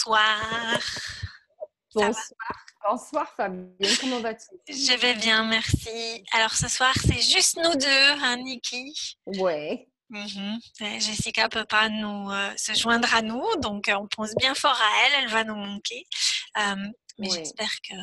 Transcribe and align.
Bonsoir. 0.00 0.80
Bonsoir. 1.94 2.24
Bonsoir 2.88 3.34
Fabienne, 3.36 3.74
comment 4.00 4.20
vas-tu? 4.20 4.46
Je 4.66 4.98
vais 4.98 5.14
bien, 5.14 5.44
merci. 5.44 6.24
Alors 6.32 6.52
ce 6.54 6.68
soir, 6.68 6.94
c'est 6.94 7.20
juste 7.20 7.58
nous 7.62 7.74
deux, 7.74 8.10
hein, 8.22 8.36
Niki? 8.38 9.18
Oui. 9.26 9.86
Mhm. 10.08 10.58
Jessica 11.00 11.44
ne 11.44 11.48
peut 11.48 11.66
pas 11.66 11.90
nous 11.90 12.30
euh, 12.30 12.50
se 12.56 12.72
joindre 12.72 13.14
à 13.14 13.20
nous, 13.20 13.44
donc 13.58 13.90
euh, 13.90 13.96
on 13.96 14.08
pense 14.08 14.34
bien 14.36 14.54
fort 14.54 14.80
à 14.80 15.06
elle, 15.06 15.24
elle 15.24 15.28
va 15.28 15.44
nous 15.44 15.54
manquer. 15.56 16.06
Euh, 16.56 16.76
mais 17.18 17.28
j'espère 17.28 17.72
que 17.86 17.94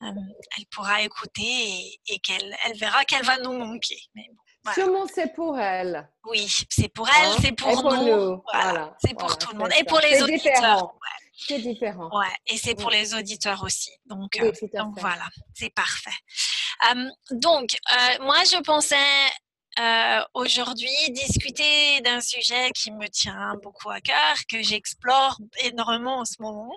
elle 0.00 0.66
pourra 0.70 1.02
écouter 1.02 1.98
et, 2.06 2.18
qu'elle 2.20 2.54
elle 2.64 2.76
verra 2.78 3.04
qu'elle 3.04 3.24
va 3.24 3.38
nous 3.38 3.58
manquer. 3.58 3.98
Mais 4.14 4.30
Sûrement 4.72 5.06
c'est 5.12 5.34
pour 5.34 5.58
elle. 5.58 6.08
Oui, 6.26 6.46
c'est 6.70 6.88
pour 6.88 7.08
elle, 7.08 7.28
hein? 7.28 7.36
c'est 7.40 7.52
pour, 7.52 7.82
nous. 7.82 8.42
Voilà. 8.52 8.96
C'est 9.04 9.18
pour 9.18 9.36
tout 9.36 9.52
le 9.52 9.58
monde. 9.58 9.72
Et 9.78 9.84
pour 9.84 9.98
les 9.98 10.22
auditeurs. 10.22 10.94
C'est 11.36 11.58
différent. 11.58 12.08
Ouais. 12.16 12.34
Et 12.46 12.56
c'est 12.56 12.74
pour 12.74 12.90
les 12.90 13.14
auditeurs 13.14 13.62
aussi. 13.64 13.90
Donc, 14.06 14.36
euh, 14.36 14.52
donc 14.74 14.98
voilà, 14.98 15.28
c'est 15.54 15.72
parfait. 15.74 16.10
donc, 17.30 17.76
euh, 17.92 18.24
moi, 18.24 18.42
je 18.44 18.60
pensais 18.62 19.30
euh, 19.80 20.22
aujourd'hui 20.34 20.88
discuter 21.10 22.00
d'un 22.02 22.20
sujet 22.20 22.70
qui 22.76 22.92
me 22.92 23.08
tient 23.08 23.54
beaucoup 23.60 23.90
à 23.90 24.00
cœur, 24.00 24.36
que 24.48 24.62
j'explore 24.62 25.36
énormément 25.62 26.18
en 26.18 26.24
ce 26.24 26.36
moment. 26.38 26.70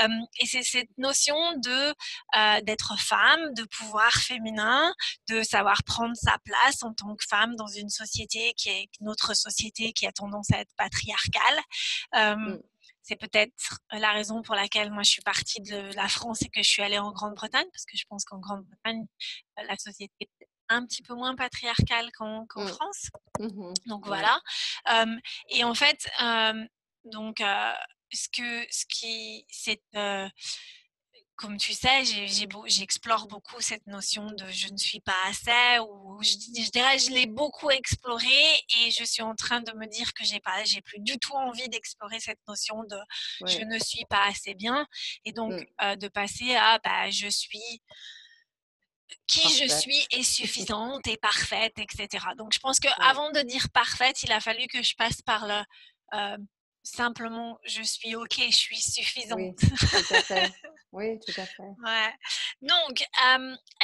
Euh, 0.00 0.08
et 0.40 0.46
c'est 0.46 0.64
cette 0.64 0.90
notion 0.98 1.36
de 1.58 1.94
euh, 2.36 2.60
d'être 2.62 2.98
femme, 2.98 3.54
de 3.54 3.62
pouvoir 3.64 4.10
féminin, 4.12 4.92
de 5.28 5.44
savoir 5.44 5.84
prendre 5.84 6.16
sa 6.16 6.38
place 6.44 6.82
en 6.82 6.92
tant 6.92 7.14
que 7.14 7.24
femme 7.28 7.54
dans 7.54 7.68
une 7.68 7.88
société 7.88 8.52
qui 8.56 8.70
est 8.70 8.88
notre 9.00 9.36
société 9.36 9.92
qui 9.92 10.06
a 10.06 10.12
tendance 10.12 10.50
à 10.52 10.58
être 10.58 10.74
patriarcale. 10.76 11.60
Mm. 12.14 12.58
C'est 13.10 13.16
peut-être 13.16 13.80
la 13.90 14.12
raison 14.12 14.40
pour 14.40 14.54
laquelle 14.54 14.92
moi 14.92 15.02
je 15.02 15.10
suis 15.10 15.22
partie 15.22 15.60
de 15.60 15.92
la 15.96 16.06
France 16.06 16.42
et 16.42 16.48
que 16.48 16.62
je 16.62 16.68
suis 16.68 16.80
allée 16.80 17.00
en 17.00 17.10
Grande-Bretagne, 17.10 17.66
parce 17.72 17.84
que 17.84 17.96
je 17.96 18.04
pense 18.08 18.24
qu'en 18.24 18.38
Grande-Bretagne, 18.38 19.04
la 19.56 19.76
société 19.76 20.30
un 20.68 20.86
petit 20.86 21.02
peu 21.02 21.14
moins 21.14 21.34
patriarcale 21.34 22.12
qu'en 22.12 22.46
mmh. 22.54 22.68
France. 22.68 23.10
Mmh 23.40 23.72
donc 23.86 24.06
voilà. 24.06 24.40
et 25.48 25.64
en 25.64 25.74
fait, 25.74 26.08
donc 27.04 27.42
ce 28.12 28.28
que 28.28 28.66
ce 28.70 28.84
qui 28.86 29.44
c'est 29.48 29.82
comme 31.40 31.56
tu 31.56 31.72
sais, 31.72 32.04
j'explore 32.66 33.26
beaucoup 33.26 33.60
cette 33.62 33.86
notion 33.86 34.26
de 34.26 34.46
je 34.50 34.68
ne 34.68 34.76
suis 34.76 35.00
pas 35.00 35.16
assez, 35.26 35.78
ou 35.80 36.22
je, 36.22 36.70
dirais 36.70 36.98
je 36.98 37.10
l'ai 37.12 37.24
beaucoup 37.24 37.70
exploré 37.70 38.26
et 38.26 38.90
je 38.90 39.04
suis 39.04 39.22
en 39.22 39.34
train 39.34 39.62
de 39.62 39.72
me 39.72 39.86
dire 39.86 40.12
que 40.12 40.22
j'ai 40.22 40.40
pas, 40.40 40.62
j'ai 40.64 40.82
plus 40.82 41.00
du 41.00 41.18
tout 41.18 41.32
envie 41.32 41.66
d'explorer 41.70 42.20
cette 42.20 42.40
notion 42.46 42.84
de 42.84 42.96
je 43.46 43.64
ne 43.64 43.78
suis 43.78 44.04
pas 44.04 44.26
assez 44.26 44.54
bien 44.54 44.86
et 45.24 45.32
donc 45.32 45.52
mmh. 45.52 45.96
de 45.96 46.08
passer 46.08 46.54
à 46.56 46.78
bah, 46.84 47.10
je 47.10 47.28
suis 47.28 47.80
qui 49.26 49.48
je 49.48 49.66
suis 49.66 50.06
est 50.10 50.22
suffisante 50.38 51.06
et 51.06 51.16
parfaite, 51.16 51.78
etc. 51.78 52.26
Donc, 52.36 52.52
je 52.52 52.58
pense 52.58 52.78
qu'avant 52.78 53.30
de 53.30 53.40
dire 53.40 53.68
parfaite, 53.70 54.22
il 54.22 54.30
a 54.30 54.40
fallu 54.40 54.66
que 54.66 54.82
je 54.82 54.94
passe 54.94 55.22
par 55.22 55.46
le 55.46 55.62
euh, 56.14 56.36
simplement 56.82 57.58
je 57.64 57.82
suis 57.82 58.14
OK, 58.14 58.36
je 58.38 58.56
suis 58.56 58.80
suffisante. 58.80 59.38
Oui, 59.38 59.54
tout 59.56 60.14
à 60.14 60.22
fait. 60.22 60.52
Oui, 60.92 61.18
tout 61.20 61.40
à 61.40 61.44
fait. 61.44 61.62
Ouais. 61.62 62.12
Donc, 62.62 63.04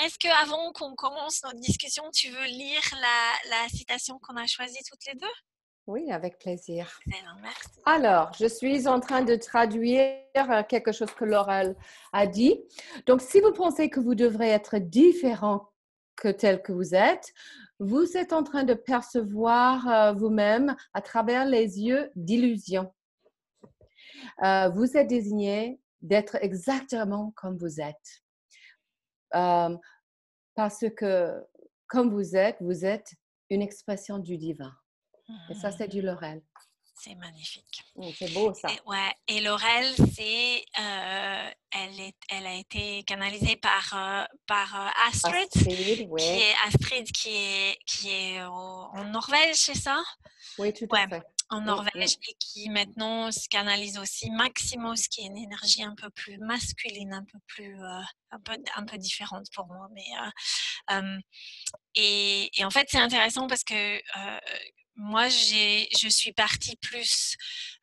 est-ce 0.03 0.19
que 0.19 0.43
avant 0.43 0.72
qu'on 0.72 0.94
commence 0.94 1.43
notre 1.44 1.61
discussion, 1.61 2.11
tu 2.12 2.31
veux 2.31 2.44
lire 2.47 2.83
la, 2.93 3.50
la 3.50 3.69
citation 3.69 4.19
qu'on 4.19 4.37
a 4.37 4.47
choisie 4.47 4.83
toutes 4.89 5.05
les 5.06 5.15
deux? 5.15 5.27
Oui, 5.87 6.11
avec 6.11 6.39
plaisir. 6.41 6.99
Alors, 7.84 8.33
je 8.37 8.47
suis 8.47 8.89
en 8.89 8.99
train 8.99 9.22
de 9.22 9.37
traduire 9.37 10.16
euh, 10.37 10.65
quelque 10.65 10.91
chose 10.91 11.12
que 11.12 11.25
Laurel 11.25 11.77
a 12.12 12.27
dit. 12.27 12.61
Donc, 13.06 13.21
si 13.21 13.41
vous 13.41 13.53
pensez 13.53 13.89
que 13.89 14.00
vous 14.00 14.16
devrez 14.16 14.49
être 14.49 14.78
différent 14.78 15.69
que 16.16 16.28
tel 16.28 16.61
que 16.61 16.72
vous 16.72 16.97
êtes, 16.97 17.33
vous 17.78 18.16
êtes 18.16 18.33
en 18.33 18.43
train 18.43 18.65
de 18.65 18.75
percevoir 18.75 19.89
euh, 19.89 20.12
vous-même 20.12 20.75
à 20.93 21.03
travers 21.03 21.45
les 21.45 21.81
yeux 21.81 22.11
d'illusion. 22.16 22.93
Euh, 24.43 24.69
vous 24.71 24.97
êtes 24.97 25.06
désigné 25.06 25.78
d'être 26.06 26.37
exactement 26.41 27.33
comme 27.37 27.56
vous 27.59 27.81
êtes. 27.81 28.22
parce 30.55 30.84
que 30.97 31.44
comme 31.89 32.11
vous 32.11 32.37
êtes, 32.37 32.56
vous 32.61 32.84
êtes 32.84 33.12
une 33.50 33.62
expression 33.62 34.19
du 34.19 34.39
divin. 34.39 34.72
Et 35.50 35.55
ça, 35.55 35.72
c'est 35.72 35.89
du 35.89 36.03
Laurel. 36.03 36.43
C'est 36.99 37.15
magnifique. 37.16 37.83
Mmh, 37.95 38.09
c'est 38.19 38.33
beau 38.33 38.55
ça. 38.55 38.69
Et, 38.72 38.81
ouais. 38.89 39.12
Et 39.28 39.41
Laurel, 39.41 39.95
c'est, 40.15 40.65
euh, 40.81 41.50
elle, 41.71 42.00
est, 42.00 42.16
elle 42.31 42.47
a 42.47 42.55
été 42.55 43.03
canalisée 43.05 43.56
par, 43.56 43.93
euh, 43.93 44.25
par 44.47 44.75
euh, 44.75 44.89
Astrid, 45.09 45.47
Astrid 45.55 46.09
qui 46.16 46.25
est 46.25 46.55
Astrid 46.66 47.12
qui 47.12 47.37
est, 47.37 47.78
qui 47.87 48.11
est 48.11 48.43
en 48.43 49.05
Norvège, 49.05 49.56
c'est 49.56 49.75
ça? 49.77 50.03
Oui, 50.59 50.72
tout 50.72 50.87
à 50.91 51.06
fait. 51.06 51.22
En 51.49 51.61
Norvège 51.61 52.17
et 52.29 52.34
qui 52.41 52.69
maintenant 52.71 53.31
se 53.31 53.49
canalise 53.49 53.99
aussi 53.99 54.31
Maximus, 54.31 54.97
qui 55.09 55.21
est 55.23 55.27
une 55.27 55.37
énergie 55.37 55.84
un 55.84 55.95
peu 55.95 56.11
plus 56.11 56.39
masculine, 56.39 57.12
un 57.12 57.25
peu 57.25 57.39
plus, 57.47 57.79
un 58.31 58.41
peu, 58.45 58.57
un 58.75 58.84
peu 58.84 58.99
différente 58.99 59.47
pour 59.55 59.67
moi. 59.67 59.89
Mais 59.93 61.01
et, 61.95 62.51
et, 62.59 62.65
en 62.65 62.71
fait, 62.71 62.89
c'est 62.91 62.99
intéressant 62.99 63.47
parce 63.47 63.62
que 63.62 64.01
moi, 64.97 65.29
je 65.29 66.09
suis 66.09 66.33
partie 66.33 66.77
plus, 66.77 67.37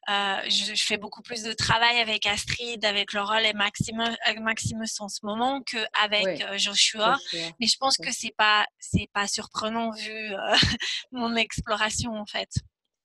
euh, 0.09 0.41
je, 0.49 0.73
fais 0.75 0.97
beaucoup 0.97 1.21
plus 1.21 1.43
de 1.43 1.53
travail 1.53 1.99
avec 1.99 2.25
Astrid, 2.25 2.83
avec 2.83 3.13
Laurel 3.13 3.45
et 3.45 3.53
Maximus, 3.53 4.15
Maximus 4.41 4.99
en 4.99 5.09
ce 5.09 5.19
moment 5.23 5.61
qu'avec 5.61 6.41
euh, 6.41 6.57
Joshua. 6.57 7.17
Mais 7.59 7.67
je 7.67 7.77
pense 7.77 7.97
que 7.97 8.11
c'est 8.11 8.33
pas, 8.35 8.65
c'est 8.79 9.09
pas 9.13 9.27
surprenant 9.27 9.91
vu 9.91 10.11
euh, 10.11 10.55
mon 11.11 11.35
exploration 11.35 12.13
en 12.15 12.25
fait. 12.25 12.49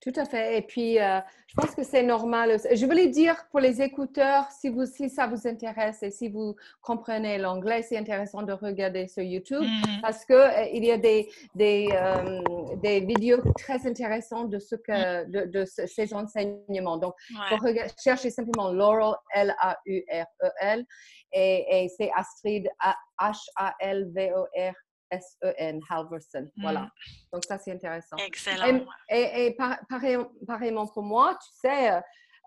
Tout 0.01 0.13
à 0.15 0.25
fait. 0.25 0.59
Et 0.59 0.63
puis, 0.63 1.01
euh, 1.01 1.19
je 1.49 1.55
pense 1.57 1.75
que 1.75 1.83
c'est 1.83 2.05
normal. 2.05 2.57
Je 2.73 2.87
voulais 2.87 3.09
dire 3.09 3.35
pour 3.51 3.59
les 3.59 3.83
écouteurs, 3.83 4.49
si, 4.53 4.69
vous, 4.69 4.87
si 4.87 5.11
ça 5.11 5.27
vous 5.27 5.49
intéresse 5.49 6.05
et 6.05 6.13
si 6.13 6.29
vous 6.29 6.55
comprenez 6.83 7.37
l'anglais, 7.37 7.83
c'est 7.83 7.99
intéressant 7.99 8.43
de 8.43 8.53
regarder 8.53 9.09
sur 9.09 9.25
YouTube 9.25 9.63
mm-hmm. 9.63 10.01
parce 10.01 10.25
qu'il 10.25 10.37
euh, 10.37 10.67
il 10.73 10.85
y 10.85 10.93
a 10.93 10.99
des, 10.99 11.29
des, 11.57 11.89
euh, 11.93 12.41
des, 12.77 13.01
vidéos 13.01 13.43
très 13.59 13.89
intéressantes 13.89 14.51
de, 14.51 14.61
ce 14.61 14.77
que, 14.77 15.27
mm. 15.27 15.51
de, 15.51 15.65
ces 15.65 16.15
enseignements. 16.15 16.99
Donc, 16.99 17.15
ouais. 17.65 17.89
chercher 18.01 18.31
simplement 18.31 18.71
Laurel, 18.71 19.17
L-A-U-R-E-L, 19.35 20.85
et, 21.33 21.85
et 21.85 21.89
c'est 21.89 22.11
Astrid, 22.15 22.69
H-A-L-V-O-R 23.19 24.75
S-E-N, 25.11 25.81
Halverson. 25.89 26.47
Voilà. 26.59 26.83
Mm. 26.83 26.91
Donc, 27.33 27.45
ça, 27.45 27.59
c'est 27.59 27.73
intéressant. 27.73 28.17
Excellent. 28.17 28.85
Et, 29.11 29.47
et, 29.47 29.57
pareillement 30.47 30.87
pour 30.87 31.03
moi, 31.03 31.37
tu 31.43 31.51
sais, 31.61 31.93
euh, 31.93 32.01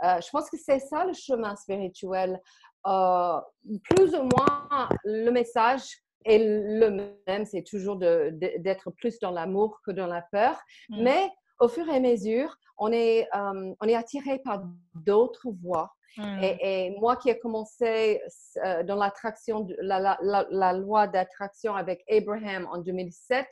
euh, 0.04 0.22
je 0.22 0.30
pense 0.32 0.50
que 0.50 0.58
c'est 0.58 0.80
ça 0.80 1.06
le 1.06 1.14
chemin 1.14 1.56
spirituel. 1.56 2.40
Euh, 2.88 3.40
plus 3.90 4.16
ou 4.16 4.24
moins, 4.24 4.90
le 5.04 5.30
message 5.30 5.84
est 6.26 6.40
le 6.40 7.16
même, 7.28 7.46
c'est 7.46 7.64
toujours 7.64 7.98
d'être 7.98 8.92
plus 8.92 9.20
dans 9.20 9.32
l'amour 9.32 9.80
que 9.86 9.92
dans 9.92 10.08
la 10.08 10.24
peur. 10.32 10.60
Mm. 10.90 11.04
Mais 11.04 11.30
au 11.60 11.68
fur 11.68 11.88
et 11.90 11.96
à 11.96 12.00
mesure, 12.00 12.56
on 12.78 12.92
est, 12.92 13.28
on 13.34 13.88
est 13.88 13.96
attiré 13.96 14.40
par 14.40 14.64
d'autres 14.96 15.48
voix 15.62 15.92
Mmh. 16.18 16.44
Et, 16.44 16.96
moi 17.00 17.16
qui 17.16 17.30
ai 17.30 17.40
commencé 17.40 18.22
dans 18.86 18.96
l'attraction, 18.96 19.68
la, 19.80 20.18
la, 20.22 20.46
la, 20.50 20.74
loi 20.74 21.08
d'attraction 21.08 21.76
avec 21.76 22.04
Abraham 22.10 22.68
en 22.72 22.80
2007, 22.80 23.48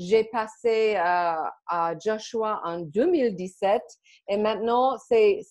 j'ai 0.00 0.24
passé 0.24 0.96
à 0.96 1.94
Joshua 2.02 2.60
en 2.64 2.80
2017 2.80 3.82
et 4.28 4.36
maintenant 4.38 4.96
c'est 4.98 5.44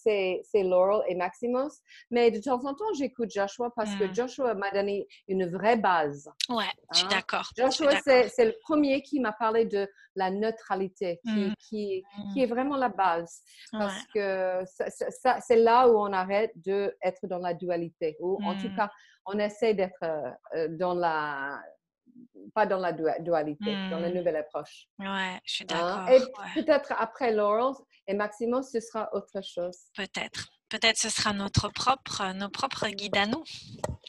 Laurel 0.55 1.03
et 1.07 1.15
Maximus. 1.15 1.69
Mais 2.09 2.31
de 2.31 2.39
temps 2.39 2.65
en 2.65 2.73
temps, 2.73 2.93
j'écoute 2.97 3.29
Joshua 3.29 3.69
parce 3.75 3.93
que 3.95 4.05
mmh. 4.05 4.15
Joshua 4.15 4.53
m'a 4.55 4.71
donné 4.71 5.07
une 5.27 5.45
vraie 5.45 5.77
base. 5.77 6.29
Ouais, 6.49 6.65
je 6.93 6.97
suis 6.97 7.05
hein? 7.05 7.09
d'accord. 7.11 7.47
Joshua, 7.55 7.91
c'est 8.03 8.45
le 8.45 8.55
premier 8.61 9.03
qui 9.03 9.19
m'a 9.19 9.33
parlé 9.33 9.65
de 9.65 9.87
la 10.15 10.31
neutralité, 10.31 11.19
qui, 11.23 11.45
mmh. 11.45 11.53
qui, 11.59 12.03
qui, 12.33 12.41
est 12.41 12.47
vraiment 12.47 12.75
la 12.75 12.89
base. 12.89 13.41
Parce 13.71 14.03
que 14.15 14.63
c'est 15.41 15.57
là 15.57 15.87
où 15.87 15.99
on 15.99 16.11
arrête 16.11 16.51
d'être 16.55 17.27
dans 17.27 17.37
la 17.37 17.53
dualité, 17.53 18.17
ou 18.19 18.39
en 18.43 18.55
tout 18.55 18.73
cas, 18.75 18.89
on 19.25 19.37
essaie 19.37 19.75
d'être 19.75 20.03
euh, 20.03 20.67
dans 20.71 20.95
la 20.95 21.61
pas 22.53 22.65
dans 22.65 22.79
la 22.79 22.91
dualité, 22.91 23.73
dans 23.89 23.99
la 23.99 24.09
mmh. 24.09 24.13
nouvelle 24.13 24.35
approche. 24.35 24.87
Ouais, 24.99 25.39
je 25.45 25.53
suis 25.53 25.65
hein? 25.71 26.05
d'accord. 26.05 26.09
Et 26.55 26.61
peut-être 26.61 26.93
après 26.97 27.31
Laurel 27.33 27.75
et 28.07 28.13
Maximum, 28.13 28.63
ce 28.63 28.79
sera 28.79 29.09
autre 29.13 29.41
chose. 29.43 29.77
Peut-être. 29.95 30.47
Peut-être 30.69 30.97
ce 30.97 31.09
sera 31.09 31.33
notre 31.33 31.69
propre, 31.69 32.31
nos 32.33 32.49
propres 32.49 32.87
guides 32.89 33.17
à 33.17 33.25
nous. 33.25 33.43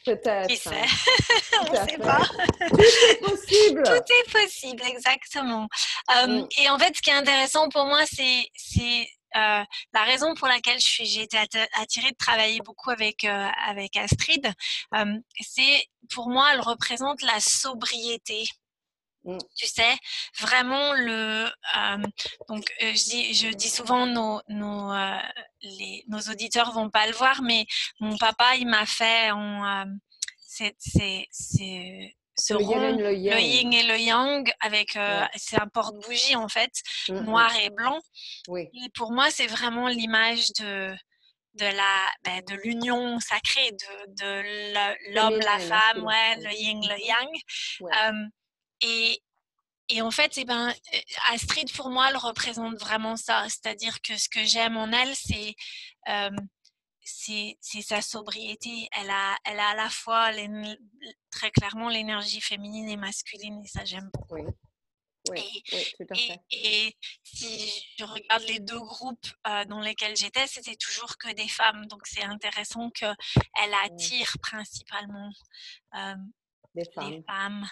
Peut-être. 0.04 0.46
Qui 0.46 0.56
sait 0.56 0.70
On 1.60 1.72
ne 1.72 1.88
sait 1.88 1.98
pas. 1.98 2.20
Tout 2.68 2.80
est 2.80 3.20
possible. 3.20 3.82
Tout 3.86 3.92
est 3.92 4.30
possible, 4.30 4.82
exactement. 4.86 5.68
Mmh. 6.08 6.44
Et 6.58 6.68
en 6.68 6.78
fait, 6.78 6.94
ce 6.94 7.00
qui 7.00 7.10
est 7.10 7.14
intéressant 7.14 7.68
pour 7.70 7.86
moi, 7.86 8.02
c'est 8.06 9.06
euh, 9.36 9.64
la 9.92 10.04
raison 10.04 10.34
pour 10.34 10.48
laquelle 10.48 10.78
j'ai 10.78 11.22
été 11.22 11.38
attirée 11.74 12.10
de 12.10 12.16
travailler 12.16 12.60
beaucoup 12.60 12.90
avec, 12.90 13.24
euh, 13.24 13.48
avec 13.66 13.96
Astrid, 13.96 14.52
euh, 14.94 15.18
c'est 15.40 15.84
pour 16.12 16.28
moi, 16.28 16.50
elle 16.52 16.60
représente 16.60 17.22
la 17.22 17.40
sobriété. 17.40 18.48
Mmh. 19.24 19.38
Tu 19.54 19.66
sais, 19.66 19.98
vraiment 20.38 20.94
le. 20.94 21.46
donc, 22.48 22.64
je 22.80 23.10
dis, 23.10 23.34
je 23.34 23.48
dis 23.48 23.68
souvent, 23.68 24.06
nos, 24.06 24.40
nos, 24.48 24.92
les, 25.60 26.04
nos 26.08 26.20
auditeurs 26.20 26.72
vont 26.72 26.88
pas 26.88 27.06
le 27.06 27.12
voir, 27.12 27.42
mais 27.42 27.66
mon 28.00 28.16
papa, 28.16 28.56
il 28.56 28.66
m'a 28.66 28.86
fait 28.86 29.30
en. 29.30 29.84
c'est 30.46 30.74
le, 32.50 33.12
yin, 33.12 33.72
et 33.72 33.82
le 33.82 33.98
yang 33.98 34.50
avec 34.60 34.96
euh, 34.96 35.24
c'est 35.36 35.60
un 35.60 35.68
porte-bougie 35.68 36.36
en 36.36 36.48
fait 36.48 36.72
mmh, 37.08 37.14
mmh. 37.14 37.24
noir 37.24 37.52
et 37.62 37.70
blanc. 37.70 38.00
Oui. 38.48 38.68
et 38.72 38.88
pour 38.94 39.12
moi 39.12 39.30
c'est 39.30 39.46
vraiment 39.46 39.88
l'image 39.88 40.52
de 40.58 40.92
de 41.54 41.64
la 41.64 42.06
ben, 42.24 42.42
de 42.46 42.54
l'union 42.62 43.18
sacrée 43.20 43.72
de, 43.72 44.14
de 44.22 45.14
l'homme 45.14 45.40
la, 45.40 45.58
femme 45.58 46.04
ouais 46.04 46.36
le 46.36 46.52
yin 46.52 46.80
le 46.80 46.98
yang. 47.00 48.20
Et 48.82 49.20
et 49.92 50.02
en 50.02 50.12
fait, 50.12 50.38
eh 50.38 50.44
ben, 50.44 50.68
euh, 50.68 50.98
Astrid, 51.32 51.72
pour 51.72 51.90
moi, 51.90 52.06
elle 52.10 52.16
représente 52.16 52.76
vraiment 52.76 53.16
ça. 53.16 53.44
C'est-à-dire 53.48 54.00
que 54.02 54.16
ce 54.16 54.28
que 54.28 54.44
j'aime 54.44 54.76
en 54.76 54.92
elle, 54.92 55.14
c'est 55.16 55.56
c'est 57.10 57.82
sa 57.82 58.02
sobriété. 58.02 58.88
Elle 58.92 59.10
a, 59.10 59.36
elle 59.44 59.60
a 59.60 59.70
à 59.70 59.74
la 59.74 59.90
fois 59.90 60.30
très 61.30 61.50
clairement 61.50 61.88
l'énergie 61.88 62.40
féminine 62.40 62.88
et 62.88 62.96
masculine 62.96 63.62
et 63.64 63.68
ça 63.68 63.84
j'aime 63.84 64.10
beaucoup. 64.12 64.34
Oui. 64.34 64.42
Oui, 65.28 65.62
et, 65.72 65.84
tout 65.96 66.06
à 66.08 66.14
fait. 66.14 66.40
Et, 66.50 66.96
si 67.22 67.84
je 67.98 68.04
regarde 68.04 68.42
les 68.44 68.58
deux 68.58 68.80
groupes 68.80 69.26
euh, 69.46 69.64
dans 69.66 69.80
lesquels 69.80 70.16
j'étais, 70.16 70.46
c'était 70.46 70.76
toujours 70.76 71.18
que 71.18 71.32
des 71.34 71.48
femmes. 71.48 71.86
Donc 71.86 72.06
c'est 72.06 72.22
intéressant 72.22 72.90
qu'elle 72.90 73.74
attire 73.84 74.36
principalement 74.42 75.30
euh, 75.94 76.14
des 76.74 76.84
femmes. 77.26 77.66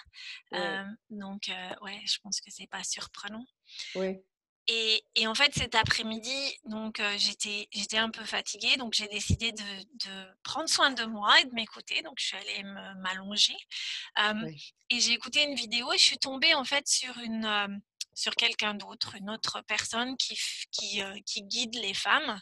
Euh, 0.52 0.84
donc 1.10 1.50
ouais, 1.80 2.00
je 2.04 2.18
pense 2.22 2.40
que 2.40 2.50
c'est 2.50 2.66
pas 2.66 2.84
surprenant. 2.84 3.46
Oui. 3.94 4.18
Et, 4.68 5.02
et, 5.14 5.26
en 5.26 5.34
fait, 5.34 5.54
cet 5.54 5.74
après-midi, 5.74 6.58
donc 6.64 7.00
j'étais 7.16 7.68
j'étais 7.72 7.96
un 7.96 8.10
peu 8.10 8.24
fatiguée, 8.24 8.76
donc 8.76 8.92
j'ai 8.92 9.08
décidé 9.08 9.52
de, 9.52 9.82
de, 10.06 10.26
prendre 10.42 10.68
soin 10.68 10.90
de 10.90 11.04
moi 11.04 11.40
et 11.40 11.44
de 11.46 11.54
m'écouter. 11.54 12.02
Donc 12.02 12.14
je 12.18 12.26
suis 12.26 12.36
allée 12.36 12.62
m'allonger 12.98 13.56
et 14.90 15.00
j'ai 15.00 15.12
écouté 15.12 15.42
une 15.44 15.54
vidéo 15.54 15.92
et 15.92 15.98
je 15.98 16.02
suis 16.02 16.18
tombée 16.18 16.54
en 16.54 16.64
fait 16.64 16.86
sur 16.86 17.16
une 17.18 17.80
sur 18.18 18.34
quelqu'un 18.34 18.74
d'autre, 18.74 19.14
une 19.16 19.30
autre 19.30 19.62
personne 19.66 20.16
qui, 20.16 20.38
qui, 20.72 21.02
euh, 21.02 21.14
qui 21.24 21.42
guide 21.42 21.76
les 21.76 21.94
femmes. 21.94 22.40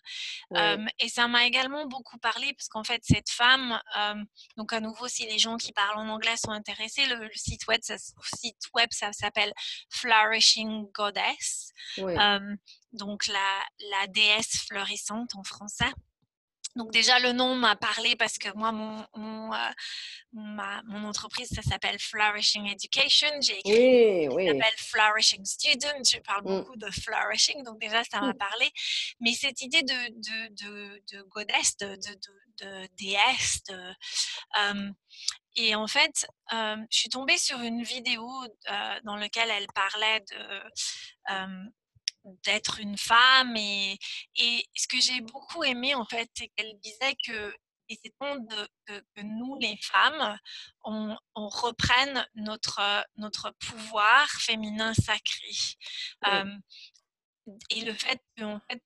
et 0.99 1.09
ça 1.09 1.29
m'a 1.29 1.45
également 1.45 1.87
beaucoup 1.87 2.19
parlé 2.19 2.53
parce 2.55 2.69
qu'en 2.69 2.85
fait, 2.85 3.03
cette 3.05 3.31
femme, 3.31 3.81
donc 4.57 4.73
à 4.73 4.81
nouveau, 4.81 5.09
si 5.09 5.27
les 5.27 5.39
gens 5.39 5.57
qui 5.57 5.73
parlent 5.73 5.99
en 5.99 6.09
anglais 6.09 6.37
sont 6.37 6.51
intéressés, 6.51 7.07
le, 7.07 7.29
site 7.35 7.67
web, 7.67 7.81
ça, 7.83 7.97
site 7.99 8.63
web, 8.75 8.89
ça 8.93 9.13
s'appelle 9.13 9.53
Flourishing 9.91 10.91
Goddess. 10.93 11.73
donc 12.93 13.27
la, 13.27 13.65
la 14.01 14.07
déesse 14.07 14.65
fleurissante 14.67 15.35
en 15.35 15.45
français. 15.45 15.93
Donc 16.77 16.93
déjà, 16.93 17.19
le 17.19 17.33
nom 17.33 17.55
m'a 17.55 17.75
parlé 17.75 18.17
parce 18.17 18.37
que 18.37 18.49
moi, 18.55 18.71
mon, 18.71 19.05
mon, 19.17 19.53
euh, 19.53 19.59
mon 20.33 21.05
entreprise, 21.05 21.49
ça 21.49 21.63
s'appelle 21.63 21.99
Flourishing 21.99 22.69
Education. 22.71 23.29
J'ai 23.41 23.59
écrit, 23.59 24.29
oui, 24.29 24.29
oui. 24.29 24.47
s'appelle 24.47 24.77
Flourishing 24.77 25.45
Student. 25.45 26.03
Je 26.05 26.19
parle 26.19 26.43
mmh. 26.43 26.59
beaucoup 26.59 26.77
de 26.77 26.91
flourishing, 26.91 27.63
donc 27.65 27.81
déjà, 27.81 28.05
ça 28.05 28.21
m'a 28.21 28.33
mmh. 28.33 28.39
parlé. 28.39 28.71
Mais 29.21 29.33
cette 29.33 29.63
idée 29.63 29.83
de, 29.83 29.95
de, 29.95 30.55
de, 30.55 31.03
de 31.13 31.23
goddess, 31.23 31.77
de, 31.79 31.97
de, 31.97 32.89
déesse, 32.99 33.63
et 35.57 35.75
en 35.75 35.87
fait, 35.87 36.27
euh, 36.53 36.77
je 36.91 36.99
suis 36.99 37.09
tombée 37.09 37.39
sur 37.39 37.59
une 37.61 37.83
vidéo 37.83 38.29
euh, 38.45 39.01
dans 39.05 39.17
laquelle 39.17 39.51
elle 39.51 39.67
parlait 39.75 40.21
de 40.21 41.33
d'être 42.45 42.81
une 42.81 42.99
femme 42.99 43.57
et, 43.57 43.99
et 44.37 44.65
ce 44.75 44.89
que 44.89 45.01
j'ai 45.01 45.21
beaucoup 45.21 45.65
aimé 45.65 45.95
en 45.95 46.05
fait 46.05 46.29
c'est 46.35 46.49
qu'elle 46.49 46.79
disait 46.81 47.17
que 47.25 47.55
et 47.89 47.99
c'est 48.03 48.17
temps 48.19 48.37
de, 48.37 48.69
que, 48.87 49.23
nous, 49.23 49.57
les 49.59 49.77
femmes, 49.83 50.39
on, 50.85 51.17
on, 51.35 51.49
reprenne 51.49 52.27
notre, 52.35 53.07
notre 53.17 53.51
pouvoir 53.61 54.29
féminin 54.29 54.93
sacré. 54.95 55.51
et 57.71 57.81
le 57.83 57.95
fait 57.95 58.21
que 58.37 58.45
en 58.45 58.61
fait, 58.69 58.83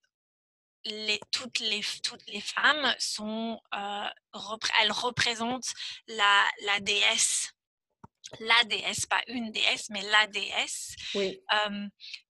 les, 0.85 1.21
toutes, 1.31 1.61
les, 1.61 1.83
toutes 2.03 2.27
les 2.27 2.41
femmes 2.41 2.95
sont, 2.99 3.61
euh, 3.75 4.09
elles 4.81 4.93
représentent 4.93 5.73
la, 6.07 6.45
la 6.65 6.81
déesse. 6.81 7.53
La 8.39 8.65
déesse, 8.65 9.07
pas 9.07 9.23
une 9.27 9.51
déesse, 9.51 9.91
mais 9.91 10.03
la 10.03 10.27
déesse. 10.29 10.95
Oui. 11.15 11.41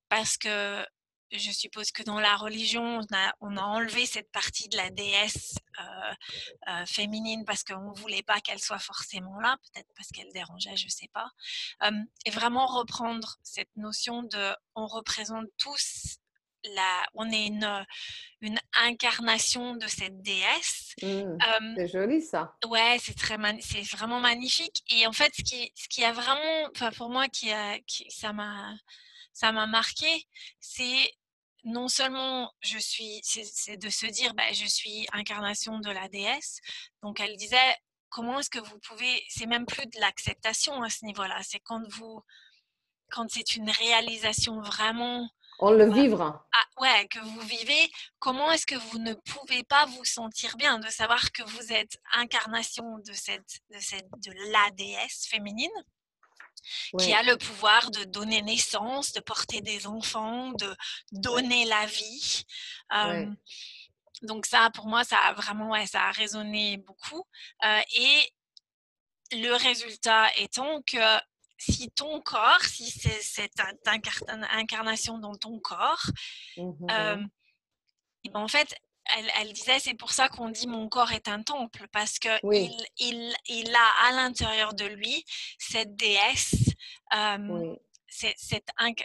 parce 0.08 0.36
que 0.36 0.84
je 1.32 1.50
suppose 1.50 1.91
que 1.93 2.03
dans 2.03 2.21
la 2.21 2.37
religion, 2.37 3.00
on 3.00 3.17
a, 3.17 3.32
on 3.41 3.56
a 3.56 3.62
enlevé 3.62 4.06
cette 4.06 4.31
partie 4.32 4.69
de 4.69 4.77
la 4.77 4.91
déesse 4.91 5.55
euh, 5.81 6.12
euh, 6.69 6.87
féminine 6.87 7.44
parce 7.44 7.65
qu'on 7.65 7.91
ne 7.91 7.99
voulait 7.99 8.23
pas 8.23 8.41
qu'elle 8.41 8.59
soit 8.59 8.79
forcément 8.79 9.38
là, 9.41 9.56
peut-être 9.62 9.88
parce 9.97 10.09
qu'elle 10.09 10.32
dérangeait, 10.32 10.77
je 10.77 10.87
ne 10.87 10.91
sais 10.91 11.09
pas. 11.12 11.31
et 12.27 12.31
vraiment 12.31 12.67
reprendre 12.67 13.37
cette 13.43 13.75
notion 13.77 14.22
de 14.22 14.55
on 14.75 14.87
représente 14.87 15.46
tous 15.58 16.19
la, 16.65 17.03
on 17.15 17.31
est 17.31 17.46
une, 17.46 17.87
une 18.41 18.58
incarnation 18.82 19.77
de 19.77 19.87
cette 19.87 20.20
déesse. 20.22 20.94
Mmh, 21.03 21.39
c'est 21.77 21.89
joli 21.89 22.22
ça. 22.22 22.55
Ouais, 22.67 22.99
c'est 23.01 23.17
très 23.17 23.37
c'est 23.60 23.82
vraiment 23.82 24.20
magnifique. 24.20 24.82
Et 24.89 25.06
en 25.06 25.13
fait, 25.13 25.32
ce 25.34 25.43
qui, 25.43 25.72
ce 25.75 25.89
qui 25.89 26.05
a 26.05 26.13
vraiment, 26.13 26.69
enfin 26.75 26.91
pour 26.93 27.08
moi, 27.08 27.29
qui, 27.29 27.51
a, 27.51 27.79
qui 27.87 28.10
ça 28.10 28.32
m'a 28.32 28.75
ça 29.32 29.53
m'a 29.53 29.67
marqué, 29.67 30.27
c'est 30.58 31.10
non 31.64 31.88
seulement 31.88 32.52
je 32.60 32.79
suis, 32.79 33.20
c'est 33.22 33.76
de 33.76 33.90
se 33.90 34.06
dire, 34.06 34.34
bah, 34.34 34.52
je 34.52 34.67
suis 34.67 35.06
incarnation 35.12 35.79
de 35.81 35.90
la 35.90 36.08
déesse. 36.08 36.60
Donc 37.02 37.20
elle 37.20 37.36
disait, 37.36 37.74
comment 38.08 38.40
est-ce 38.40 38.50
que 38.50 38.58
vous 38.58 38.79
pouvez, 38.81 39.24
c'est 39.29 39.46
même 39.46 39.67
plus 39.67 39.86
de 39.86 40.00
l'acceptation 40.00 40.82
à 40.82 40.90
ce 40.90 41.05
niveau-là, 41.05 41.38
c'est 41.43 41.60
quand 41.60 41.82
vous, 41.93 42.20
quand 43.10 43.31
c'est 43.31 43.56
une 43.56 43.70
réalisation 43.70 44.60
vraiment. 44.60 45.29
On 45.60 45.72
le 45.72 45.93
vivra. 45.93 46.46
Ah, 46.52 46.81
ouais, 46.81 47.06
que 47.08 47.19
vous 47.19 47.40
vivez, 47.40 47.90
comment 48.19 48.50
est-ce 48.50 48.67
que 48.67 48.76
vous 48.76 48.98
ne 48.98 49.12
pouvez 49.12 49.62
pas 49.64 49.84
vous 49.86 50.05
sentir 50.05 50.56
bien 50.56 50.79
de 50.79 50.88
savoir 50.88 51.32
que 51.32 51.43
vous 51.43 51.72
êtes 51.72 51.98
incarnation 52.14 52.98
de 52.98 53.12
cette, 53.12 53.60
de 53.70 53.79
cette, 53.79 54.08
de 54.24 54.32
la 54.52 54.70
déesse 54.70 55.26
féminine? 55.29 55.70
Qui 56.98 57.12
a 57.12 57.22
le 57.22 57.36
pouvoir 57.36 57.90
de 57.90 58.05
donner 58.05 58.43
naissance, 58.43 59.12
de 59.12 59.20
porter 59.20 59.60
des 59.60 59.86
enfants, 59.86 60.52
de 60.52 60.76
donner 61.12 61.64
la 61.64 61.86
vie. 61.86 62.44
donc 64.22 64.46
ça, 64.46 64.70
pour 64.70 64.86
moi, 64.86 65.05
ça 65.05 65.19
a 65.19 65.32
vraiment, 65.32 65.70
ouais, 65.70 65.86
ça 65.86 66.02
a 66.02 66.10
résonné 66.10 66.76
beaucoup. 66.79 67.24
et 67.64 68.32
le 69.32 69.52
résultat 69.55 70.29
étant 70.36 70.82
que 70.82 71.20
si 71.56 71.90
ton 71.90 72.20
corps, 72.20 72.64
si 72.64 72.90
c'est 72.90 73.22
cette 73.22 73.60
incarnation 74.50 75.19
dans 75.19 75.36
ton 75.36 75.58
corps, 75.60 76.06
mmh 76.56 76.86
ben, 78.24 78.40
en 78.40 78.48
fait, 78.48 78.74
elle, 79.38 79.52
disait, 79.52 79.79
c'est 79.79 79.94
pour 79.94 80.12
ça 80.12 80.29
qu'on 80.29 80.48
dit 80.48 80.67
mon 80.67 80.88
corps 80.88 81.12
est 81.12 81.29
un 81.29 81.43
temple, 81.43 81.86
parce 81.93 82.19
que 82.19 82.29
il, 82.52 83.34
il, 83.48 83.74
a 83.74 84.08
à 84.08 84.12
l'intérieur 84.12 84.74
de 84.74 84.84
lui 84.84 85.24
cette 85.58 85.96
déesse. 85.96 86.55
Euh, 87.17 87.74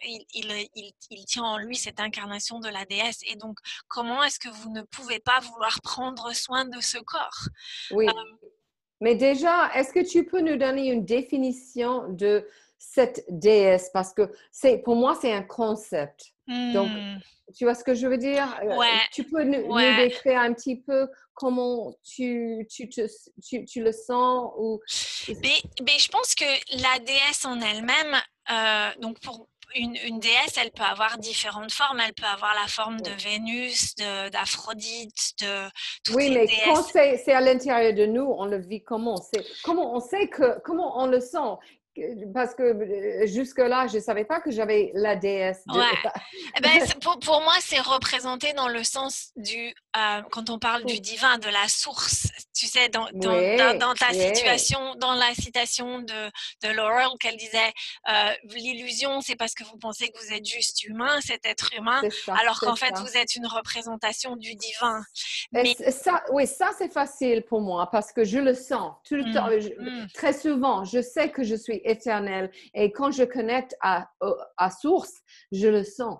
il, 0.03 0.25
il, 0.33 0.93
il, 1.11 1.25
tient 1.25 1.43
en 1.43 1.57
lui 1.57 1.75
cette 1.75 1.99
incarnation 1.99 2.59
de 2.59 2.69
la 2.69 2.85
déesse. 2.85 3.19
Et 3.27 3.35
donc, 3.35 3.59
comment 3.87 4.23
est-ce 4.23 4.39
que 4.39 4.49
vous 4.49 4.71
ne 4.71 4.81
pouvez 4.81 5.19
pas 5.19 5.39
vouloir 5.39 5.81
prendre 5.81 6.33
soin 6.33 6.65
de 6.65 6.81
ce 6.81 6.97
corps? 6.97 7.47
Oui. 7.91 8.07
Mais 9.01 9.15
déjà, 9.15 9.71
est-ce 9.75 9.91
que 9.91 10.07
tu 10.07 10.25
peux 10.25 10.41
nous 10.41 10.57
donner 10.57 10.91
une 10.91 11.05
définition 11.05 12.07
de 12.09 12.47
cette 12.77 13.23
déesse? 13.29 13.89
Parce 13.93 14.13
que 14.13 14.31
c'est, 14.51 14.79
pour 14.79 14.95
moi, 14.95 15.17
c'est 15.19 15.31
un 15.31 15.43
concept. 15.43 16.33
Donc, 16.47 16.89
hmm. 16.89 17.17
tu 17.55 17.63
vois 17.63 17.73
ce 17.73 17.83
que 17.83 17.95
je 17.95 18.07
veux 18.07 18.17
dire? 18.17 18.47
Euh, 18.63 18.75
ouais. 18.75 18.99
Tu 19.11 19.23
peux 19.23 19.43
nous, 19.43 19.75
décrire 19.97 20.39
un 20.39 20.53
petit 20.53 20.79
peu 20.79 21.07
comment 21.33 21.93
tu, 22.03 22.67
tu, 22.69 22.87
tu, 22.87 23.83
le 23.83 23.91
sens 23.91 24.51
ou... 24.57 24.79
Mais, 25.27 25.57
mais, 25.81 25.97
je 25.97 26.09
pense 26.09 26.35
que 26.35 26.45
la 26.81 26.99
déesse 26.99 27.45
en 27.45 27.59
elle-même, 27.59 28.15
euh, 28.51 29.01
donc 29.01 29.19
pour 29.21 29.47
une, 29.73 29.95
une, 30.05 30.19
déesse, 30.19 30.57
elle 30.61 30.71
peut 30.71 30.83
avoir 30.83 31.17
différentes 31.17 31.71
formes. 31.71 31.99
Elle 31.99 32.13
peut 32.13 32.27
avoir 32.27 32.53
la 32.53 32.67
forme 32.67 33.01
de 33.01 33.09
Vénus, 33.09 33.95
d'Aphrodite, 33.95 35.33
de, 35.41 36.13
Oui, 36.13 36.29
mais 36.29 36.47
quand 36.65 36.83
c'est 36.83 37.33
à 37.33 37.41
l'intérieur 37.41 37.93
de 37.93 38.05
nous, 38.05 38.23
on 38.37 38.45
le 38.45 38.57
vit 38.57 38.83
comment? 38.83 39.19
Comment 39.63 39.95
on 39.95 39.99
sait 39.99 40.27
que 40.27 40.59
comment 40.61 41.01
on 41.01 41.07
le 41.07 41.19
sent? 41.19 41.57
Parce 42.33 42.53
que 42.55 42.63
euh, 42.63 43.27
jusque-là, 43.27 43.87
je 43.87 43.95
ne 43.95 44.01
savais 44.01 44.25
pas 44.25 44.41
que 44.41 44.51
j'avais 44.51 44.91
la 44.93 45.15
déesse. 45.15 45.63
Eh 46.57 46.61
ben, 46.61 46.69
pour, 47.01 47.19
pour, 47.19 47.41
moi, 47.41 47.53
c'est 47.61 47.79
représenté 47.79 48.53
dans 48.53 48.67
le 48.67 48.83
sens 48.83 49.31
du, 49.35 49.73
euh, 49.97 50.21
quand 50.31 50.49
on 50.49 50.59
parle 50.59 50.85
du 50.85 50.99
divin, 50.99 51.37
de 51.37 51.47
la 51.47 51.67
source. 51.67 52.27
Tu 52.53 52.67
sais, 52.67 52.89
dans, 52.89 53.07
dans, 53.13 53.77
dans, 53.77 53.93
ta 53.93 54.13
situation, 54.13 54.95
dans 54.95 55.13
la 55.13 55.33
citation 55.33 55.99
de, 55.99 56.31
de 56.63 56.73
Laurel, 56.73 57.07
qu'elle 57.19 57.37
disait 57.37 57.73
euh, 58.09 58.31
l'illusion, 58.55 59.21
c'est 59.21 59.35
parce 59.35 59.53
que 59.53 59.63
vous 59.63 59.77
pensez 59.77 60.09
que 60.09 60.17
vous 60.17 60.33
êtes 60.33 60.45
juste 60.45 60.83
humain, 60.85 61.19
cet 61.21 61.45
être 61.45 61.73
humain, 61.77 62.01
alors 62.39 62.59
qu'en 62.59 62.75
fait, 62.75 62.93
vous 62.97 63.17
êtes 63.17 63.35
une 63.35 63.47
représentation 63.47 64.35
du 64.35 64.55
divin. 64.55 65.01
Mais... 65.51 65.75
Ça, 65.91 66.23
oui, 66.31 66.47
ça, 66.47 66.71
c'est 66.77 66.91
facile 66.91 67.43
pour 67.43 67.61
moi 67.61 67.89
parce 67.91 68.11
que 68.11 68.23
je 68.23 68.39
le 68.39 68.53
sens 68.53 68.93
tout 69.07 69.15
le 69.15 69.25
mmh, 69.25 69.33
temps. 69.33 69.49
Mmh. 69.49 70.07
Très 70.13 70.33
souvent, 70.33 70.83
je 70.83 71.01
sais 71.01 71.29
que 71.29 71.43
je 71.43 71.55
suis 71.55 71.81
éternelle 71.85 72.51
et 72.73 72.91
quand 72.91 73.11
je 73.11 73.23
connecte 73.23 73.75
à, 73.81 74.09
à 74.57 74.69
source, 74.69 75.13
je 75.51 75.67
le 75.67 75.83
sens. 75.83 76.19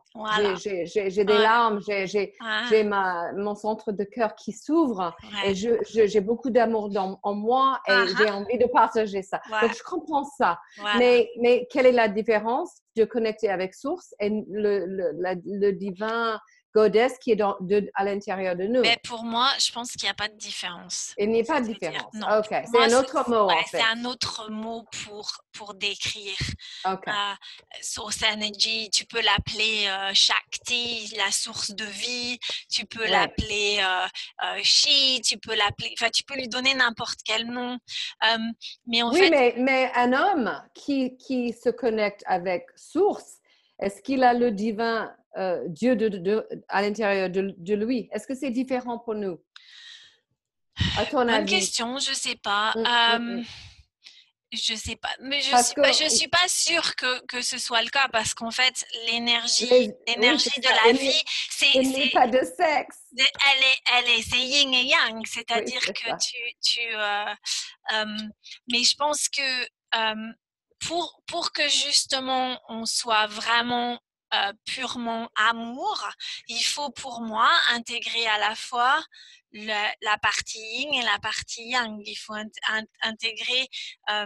J'ai 0.57 1.23
des 1.23 1.37
larmes, 1.37 1.81
j'ai 1.81 2.33
ah. 2.39 3.31
mon 3.35 3.55
centre 3.55 3.91
de 3.91 4.03
cœur 4.03 4.35
qui 4.35 4.51
s'ouvre 4.51 5.15
et 5.45 5.53
j'ai 5.53 6.21
beaucoup 6.21 6.49
d'amour 6.49 6.89
en 7.23 7.33
moi 7.33 7.79
et 7.87 7.91
ah 7.91 8.05
j'ai 8.17 8.29
envie 8.29 8.57
de 8.57 8.67
partager 8.67 9.21
ça. 9.21 9.41
Donc, 9.61 9.73
je 9.75 9.83
comprends 9.83 10.23
ça. 10.23 10.59
Mais, 10.97 11.29
mais 11.41 11.67
quelle 11.71 11.85
est 11.85 11.91
la 11.91 12.07
différence 12.07 12.81
de 12.95 13.03
connecter 13.03 13.49
avec 13.49 13.73
source 13.73 14.13
et 14.19 14.29
le, 14.29 14.85
le, 14.85 15.11
le 15.45 15.71
divin 15.71 16.39
goddess 16.75 17.17
qui 17.19 17.31
est 17.31 17.35
dans, 17.37 17.55
de, 17.61 17.89
à 17.95 18.03
l'intérieur 18.03 18.55
de 18.55 18.65
nous. 18.65 18.81
Mais 18.81 18.99
pour 19.03 19.23
moi, 19.23 19.49
je 19.59 19.71
pense 19.71 19.93
qu'il 19.93 20.03
n'y 20.03 20.11
a 20.11 20.13
pas 20.13 20.27
de 20.27 20.35
différence. 20.35 21.13
Il 21.17 21.29
n'y 21.29 21.39
a 21.39 21.43
pas 21.45 21.61
de 21.61 21.67
différence. 21.67 22.13
Non. 22.13 22.27
OK. 22.37 22.47
C'est 22.49 22.93
un 22.93 22.99
autre 22.99 23.29
mot, 23.29 23.49
en 23.49 23.63
fait. 23.63 23.77
C'est 23.77 23.81
un 23.81 24.03
autre 24.03 24.51
mot 24.51 24.83
pour, 25.05 25.31
pour 25.53 25.73
décrire. 25.73 26.37
OK. 26.85 27.07
Euh, 27.07 27.11
source 27.81 28.21
energy, 28.23 28.89
tu 28.91 29.05
peux 29.05 29.21
l'appeler 29.21 29.87
euh, 29.87 30.13
Shakti, 30.13 31.15
la 31.15 31.31
source 31.31 31.71
de 31.71 31.85
vie. 31.85 32.37
Tu 32.69 32.85
peux 32.85 33.07
l'appeler 33.07 33.79
euh, 33.79 34.05
euh, 34.45 34.59
Shi, 34.61 35.21
tu 35.21 35.37
peux 35.37 35.55
l'appeler... 35.55 35.93
Enfin, 35.97 36.09
tu 36.13 36.23
peux 36.23 36.35
lui 36.35 36.49
donner 36.49 36.73
n'importe 36.73 37.19
quel 37.23 37.47
nom. 37.47 37.77
mais 38.85 39.01
en 39.01 39.13
oui, 39.13 39.19
fait... 39.19 39.29
mais, 39.29 39.55
mais 39.57 39.91
un 39.95 40.11
homme 40.11 40.61
qui, 40.73 41.15
qui 41.15 41.53
se 41.53 41.69
connecte 41.69 42.23
avec 42.25 42.65
source, 42.75 43.39
est-ce 43.79 44.01
qu'il 44.01 44.23
a 44.23 44.33
le 44.33 44.51
divin 44.51 45.13
euh, 45.37 45.63
Dieu 45.67 45.95
de, 45.95 46.47
à 46.69 46.81
l'intérieur 46.81 47.29
de, 47.29 47.73
lui? 47.73 48.09
Est-ce 48.11 48.27
que 48.27 48.35
c'est 48.35 48.51
différent 48.51 48.99
pour 48.99 49.15
nous? 49.15 49.41
À 50.97 51.05
ton 51.05 51.25
Bonne 51.25 51.45
question, 51.45 51.97
je 51.99 52.11
ne 52.11 52.15
sais 52.15 52.35
pas. 52.35 52.73
Je 52.75 52.79
mmh, 52.79 53.23
mmh, 53.23 53.39
mmh. 53.39 53.45
je 54.53 54.75
sais 54.75 54.95
pas, 54.95 55.09
mais 55.21 55.41
je 55.41 56.03
ne 56.03 56.09
suis, 56.09 56.27
pas 56.27 56.47
sûre 56.47 56.95
que, 56.95 57.25
que, 57.25 57.41
ce 57.41 57.57
soit 57.57 57.81
le 57.81 57.89
cas 57.89 58.07
parce 58.11 58.33
qu'en 58.33 58.51
fait, 58.51 58.85
l'énergie 59.07 59.93
l'énergie 60.07 60.59
de 60.59 60.87
la 60.87 60.93
vie, 60.93 61.23
c'est. 61.49 61.79
n'est 61.79 62.09
pas 62.09 62.27
de 62.27 62.39
sexe. 62.39 62.97
Elle 63.17 63.63
est, 63.63 63.79
elle 63.97 64.19
est, 64.19 64.21
c'est 64.21 64.39
yin 64.39 64.73
et 64.73 64.83
yang, 64.83 65.25
c'est-à-dire 65.25 65.81
que 65.81 66.09
tu. 66.21 66.37
tu 66.61 66.81
euh, 66.93 67.25
euh, 67.93 68.05
mais 68.69 68.83
je 68.83 68.95
pense 68.95 69.29
que 69.29 69.65
pour, 70.85 71.21
pour 71.27 71.51
que 71.51 71.67
justement 71.69 72.59
on 72.67 72.85
soit 72.85 73.27
vraiment 73.27 73.99
euh, 74.33 74.53
purement 74.65 75.29
amour, 75.35 76.09
il 76.47 76.61
faut 76.61 76.89
pour 76.89 77.21
moi 77.21 77.49
intégrer 77.71 78.25
à 78.27 78.39
la 78.39 78.55
fois 78.55 79.03
la 79.53 80.17
partie 80.21 80.59
yin 80.59 80.93
et 80.93 81.03
la 81.03 81.17
partie 81.19 81.69
yang. 81.69 82.01
Il 82.05 82.15
faut 82.15 82.33
intégrer 83.01 83.67
euh, 84.09 84.25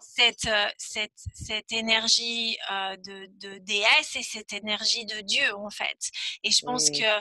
cette, 0.00 0.46
euh, 0.46 0.68
cette, 0.76 1.10
cette, 1.34 1.72
énergie 1.72 2.56
de, 2.70 3.26
de, 3.40 3.58
déesse 3.58 4.16
et 4.16 4.22
cette 4.22 4.52
énergie 4.52 5.06
de 5.06 5.20
Dieu 5.22 5.56
en 5.56 5.70
fait. 5.70 6.10
Et 6.44 6.50
je 6.50 6.64
pense 6.64 6.90
que 6.90 7.20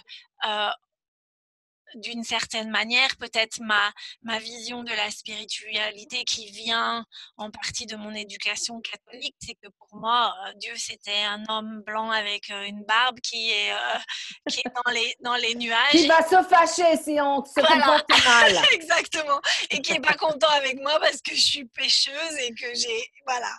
d'une 1.96 2.24
certaine 2.24 2.70
manière, 2.70 3.16
peut-être 3.18 3.60
ma, 3.62 3.92
ma 4.24 4.40
vision 4.40 4.84
de 4.84 4.92
la 4.92 5.10
spiritualité 5.12 6.24
qui 6.26 6.50
vient 6.52 7.06
en 7.38 7.52
partie 7.52 7.86
de 7.86 7.96
mon 7.96 8.14
éducation 8.14 8.82
catholique, 8.82 9.36
c'est 9.40 9.56
que 9.56 9.68
pour 9.70 10.00
moi, 10.00 10.34
euh, 10.46 10.54
Dieu, 10.56 10.74
c'était 10.76 11.24
un 11.24 11.44
homme 11.50 11.82
blanc 11.86 12.12
avec 12.12 12.50
euh, 12.50 12.64
une 12.64 12.84
barbe 12.84 13.20
qui 13.22 13.52
est, 13.52 13.72
euh, 13.72 14.00
qui 14.50 14.60
est 14.60 14.72
dans, 14.86 14.92
les, 14.92 15.16
dans 15.22 15.36
les 15.36 15.56
nuages. 15.56 15.92
Qui 15.92 16.08
va 16.08 16.22
se 16.24 16.44
fâcher 16.48 16.98
si 16.98 17.20
on 17.22 17.44
se 17.44 17.62
comporte 17.62 18.10
mal. 18.26 18.60
Exactement. 18.74 19.40
Et 19.70 19.82
qui 19.82 19.94
n'est 19.94 20.02
pas 20.02 20.16
content 20.16 20.50
avec 20.50 20.80
moi 20.82 21.00
parce 21.00 21.22
que 21.22 21.36
je 21.36 21.42
suis 21.42 21.66
pêcheuse 21.66 22.38
et 22.40 22.54
que 22.54 22.74
j'ai... 22.74 23.12
Voilà. 23.26 23.54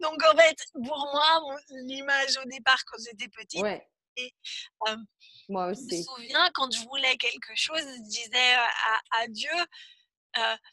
donc, 0.00 0.18
en 0.32 0.36
fait, 0.36 0.56
pour 0.72 0.98
moi, 1.12 1.56
l'image 1.70 2.38
au 2.42 2.48
départ, 2.48 2.82
quand 2.86 2.98
j'étais 3.04 3.28
petite, 3.28 3.64
et, 4.16 4.34
moi 5.50 5.66
aussi. 5.66 6.04
Je 6.04 6.10
me 6.10 6.16
souviens 6.16 6.50
quand 6.54 6.72
je 6.72 6.80
voulais 6.88 7.16
quelque 7.16 7.52
chose, 7.54 7.80
je 7.80 8.02
disais 8.02 8.54
à, 9.12 9.26
Dieu, 9.28 9.50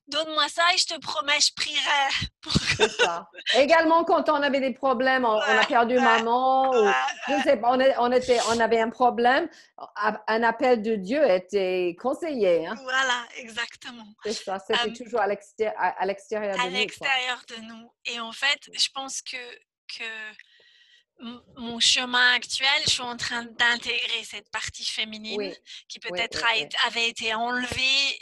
donne-moi 0.08 0.48
ça 0.50 0.64
et 0.74 0.78
je 0.78 0.86
te 0.86 1.00
promets, 1.00 1.40
je 1.40 1.52
prierai. 1.56 2.30
C'est 2.78 2.92
ça. 2.92 3.28
Également, 3.56 4.04
quand 4.04 4.30
on 4.30 4.36
avait 4.36 4.60
des 4.60 4.74
problèmes, 4.74 5.26
on, 5.26 5.40
a 5.40 5.66
perdu 5.66 5.96
maman, 5.96 6.70
ou, 6.70 6.92
je 7.28 7.44
sais 7.44 7.58
pas, 7.58 7.72
on, 7.72 8.12
était, 8.12 8.40
on 8.50 8.60
avait 8.60 8.80
un 8.80 8.90
problème, 8.90 9.50
un 10.28 10.44
appel 10.44 10.82
de 10.82 10.96
Dieu 10.96 11.28
était 11.30 11.96
conseillé. 12.00 12.68
Hein. 12.68 12.76
Voilà, 12.84 13.26
exactement. 13.38 14.06
C'est 14.24 14.34
ça, 14.34 14.60
c'était 14.60 14.94
toujours 14.94 15.22
à 15.22 15.28
l'extérieur 15.28 15.76
de 16.56 16.62
nous. 16.62 16.68
À 16.68 16.70
l'extérieur 16.70 17.44
de 17.50 17.56
nous. 17.64 17.92
Et 18.06 18.20
en 18.20 18.32
fait, 18.32 18.60
je 18.74 18.88
pense 18.94 19.22
que, 19.22 19.38
que 19.98 20.04
mon 21.58 21.80
chemin 21.80 22.34
actuel, 22.34 22.68
je 22.86 22.92
suis 22.92 23.02
en 23.02 23.18
train 23.18 23.44
d'intégrer 23.44 24.24
cette 24.24 24.50
partie 24.52 24.86
féminine 24.86 25.54
qui 25.88 26.00
peut-être 26.00 26.44
avait 26.86 27.10
été 27.10 27.34
enlevée 27.34 28.20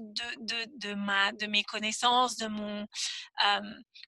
de, 0.00 0.78
de, 0.78 0.94
ma, 0.94 1.32
de 1.32 1.46
mes 1.46 1.62
connaissances, 1.64 2.36
de 2.36 2.46
mon 2.46 2.86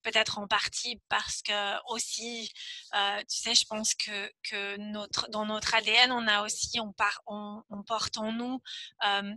peut-être 0.02 0.38
en 0.38 0.46
partie 0.46 1.00
parce 1.08 1.42
que 1.42 1.92
aussi, 1.92 2.50
tu 2.92 3.38
sais, 3.38 3.54
je 3.54 3.64
pense 3.66 3.94
que, 3.94 4.30
que 4.48 4.76
notre, 4.78 5.28
dans 5.30 5.46
notre 5.46 5.74
ADN, 5.74 6.12
on 6.12 6.26
a 6.26 6.42
aussi, 6.42 6.80
on, 6.80 6.92
part, 6.92 7.22
on, 7.26 7.62
porte 7.86 8.18
en 8.18 8.32
nous 8.32 8.60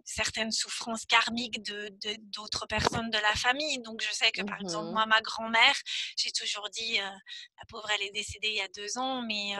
certaines 0.05 0.51
souffrances 0.51 1.05
karmiques 1.05 1.62
de 1.63 1.95
d'autres 2.33 2.65
personnes 2.67 3.09
de 3.09 3.17
la 3.17 3.33
famille. 3.35 3.79
Donc, 3.79 4.01
je 4.01 4.13
sais 4.13 4.31
que 4.31 4.41
par 4.43 4.59
exemple, 4.62 4.89
mmh 4.89 4.93
moi, 4.95 5.05
ma 5.07 5.21
grand-mère, 5.21 5.75
j'ai 6.17 6.31
toujours 6.31 6.69
dit, 6.69 6.97
la 6.97 7.65
pauvre, 7.67 7.89
elle 7.91 8.03
est 8.03 8.12
décédée 8.12 8.50
il 8.50 8.55
y 8.55 8.62
a 8.62 8.67
deux 8.69 8.97
ans, 8.97 9.21
mais 9.21 9.55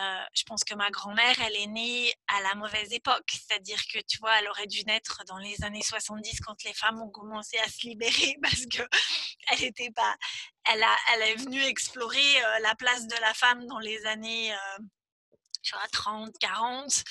euh, 0.00 0.24
je 0.34 0.42
pense 0.44 0.64
que 0.64 0.74
ma 0.74 0.90
grand-mère, 0.90 1.38
elle 1.40 1.56
est 1.56 1.66
née 1.66 2.12
à 2.28 2.40
la 2.42 2.54
mauvaise 2.54 2.92
époque. 2.92 3.30
C'est-à-dire 3.30 3.80
que, 3.92 3.98
tu 4.08 4.18
vois, 4.18 4.38
elle 4.38 4.48
aurait 4.48 4.66
dû 4.66 4.82
naître 4.84 5.22
dans 5.26 5.38
les 5.38 5.62
années 5.64 5.82
70 5.82 6.40
quand 6.40 6.62
les 6.64 6.72
femmes 6.72 7.00
ont 7.02 7.10
commencé 7.10 7.58
à 7.58 7.68
se 7.68 7.86
libérer 7.86 8.36
parce 8.42 8.64
que 8.66 8.82
elle 9.50 9.64
était 9.64 9.90
pas, 9.90 10.16
elle 10.70 10.82
a, 10.82 10.96
elle 11.12 11.22
est 11.22 11.34
venue 11.36 11.62
explorer 11.62 12.44
euh, 12.44 12.58
la 12.60 12.74
place 12.74 13.06
de 13.06 13.16
la 13.20 13.34
femme 13.34 13.66
dans 13.66 13.80
les 13.80 14.04
années, 14.06 14.52
euh, 14.52 14.78
tu 15.62 15.74
vois, 15.74 15.88
30, 15.88 16.32
40. 16.38 17.04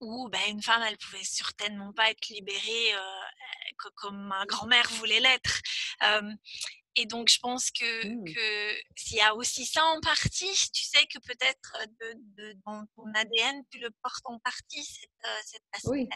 où 0.00 0.28
ben, 0.28 0.40
une 0.48 0.62
femme, 0.62 0.82
elle 0.82 0.98
pouvait 0.98 1.24
certainement 1.24 1.92
pas 1.92 2.10
être 2.10 2.28
libérée 2.28 2.94
comme 3.96 4.28
ma 4.28 4.44
grand-mère 4.46 4.88
voulait 4.90 5.20
l'être. 5.20 5.60
Et 6.96 7.06
donc, 7.06 7.28
je 7.28 7.38
pense 7.40 7.70
que, 7.70 8.06
mmh. 8.06 8.24
que 8.24 8.82
s'il 8.96 9.16
y 9.18 9.20
a 9.20 9.34
aussi 9.34 9.64
ça 9.66 9.82
en 9.84 10.00
partie, 10.00 10.52
tu 10.72 10.84
sais 10.84 11.04
que 11.06 11.18
peut-être 11.18 11.76
de, 12.00 12.56
dans 12.66 12.84
ton 12.96 13.12
ADN, 13.14 13.62
tu 13.70 13.78
le 13.78 13.90
portes 14.02 14.24
en 14.24 14.38
partie, 14.38 14.84
cet, 14.84 15.62
aspect. 15.72 15.88
Oui. 15.88 16.08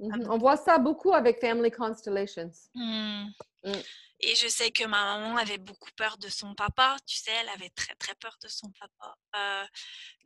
Mmh 0.00 0.30
On 0.30 0.38
voit 0.38 0.56
ça 0.56 0.78
beaucoup 0.78 1.12
avec 1.12 1.40
Family 1.40 1.70
Constellations. 1.70 2.50
Mmh. 2.74 3.26
Et 4.20 4.34
je 4.34 4.48
sais 4.48 4.70
que 4.70 4.84
ma 4.84 5.16
maman 5.16 5.36
avait 5.36 5.58
beaucoup 5.58 5.90
peur 5.96 6.18
de 6.18 6.28
son 6.28 6.54
papa. 6.54 6.96
Tu 7.06 7.16
sais, 7.16 7.30
elle 7.40 7.48
avait 7.50 7.70
très, 7.70 7.94
très 7.94 8.14
peur 8.16 8.36
de 8.42 8.48
son 8.48 8.70
papa. 8.72 9.16
Euh, 9.36 9.64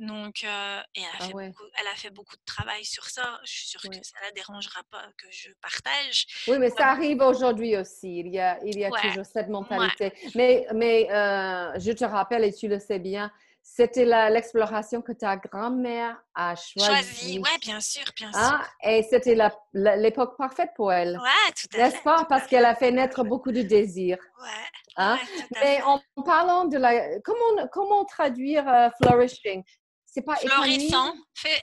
donc, 0.00 0.44
euh, 0.44 0.80
et 0.94 1.00
elle 1.00 1.04
a, 1.04 1.08
ah 1.20 1.24
fait 1.26 1.32
beaucoup, 1.32 1.64
elle 1.78 1.86
a 1.86 1.96
fait 1.96 2.10
beaucoup 2.10 2.36
de 2.36 2.44
travail 2.46 2.84
sur 2.84 3.04
ça. 3.04 3.38
Je 3.44 3.52
suis 3.52 3.66
sûre 3.68 3.82
que 3.82 3.94
ça 4.02 4.18
ne 4.20 4.26
la 4.26 4.32
dérangera 4.32 4.82
pas 4.90 5.06
que 5.18 5.26
je 5.30 5.50
partage. 5.60 6.26
Oui, 6.48 6.58
mais 6.58 6.70
ça 6.70 6.88
arrive 6.88 7.20
aujourd'hui 7.20 7.76
aussi. 7.76 8.20
Il 8.20 8.32
y 8.32 8.38
a, 8.38 8.58
il 8.64 8.78
y 8.78 8.84
a 8.84 8.90
toujours 8.90 9.26
cette 9.26 9.48
mentalité. 9.48 10.12
Mais, 10.34 10.66
mais 10.74 11.10
euh, 11.10 11.78
je 11.78 11.92
te 11.92 12.04
rappelle, 12.04 12.44
et 12.44 12.52
tu 12.52 12.68
le 12.68 12.78
sais 12.78 12.98
bien, 12.98 13.30
c'était 13.62 14.04
l'exploration 14.04 15.00
que 15.02 15.12
ta 15.12 15.36
grand-mère 15.36 16.20
a 16.34 16.54
choisie. 16.56 16.86
Choisie, 16.86 17.38
oui, 17.38 17.58
bien 17.60 17.80
sûr, 17.80 18.04
bien 18.16 18.32
sûr. 18.32 18.60
Et 18.82 19.02
c'était 19.08 19.36
l'époque 19.72 20.36
parfaite 20.36 20.70
pour 20.76 20.92
elle. 20.92 21.18
Oui, 21.22 21.52
tout 21.54 21.68
à 21.72 21.76
fait. 21.76 21.82
N'est-ce 21.82 22.02
pas? 22.02 22.26
Parce 22.28 22.46
qu'elle 22.46 22.64
a 22.64 22.74
fait 22.74 22.90
naître 22.90 23.24
beaucoup 23.24 23.52
de 23.52 23.62
désirs. 23.62 24.18
Oui. 24.42 24.48
Hein? 24.96 25.18
Mais 25.52 25.80
en 25.82 26.00
parlant 26.24 26.66
de 26.66 26.76
la... 26.76 27.20
Comment, 27.20 27.68
comment 27.72 28.04
traduire 28.04 28.68
euh, 28.68 28.88
flourishing? 29.00 29.62
C'est 30.04 30.22
pas 30.22 30.36
florissant. 30.36 31.14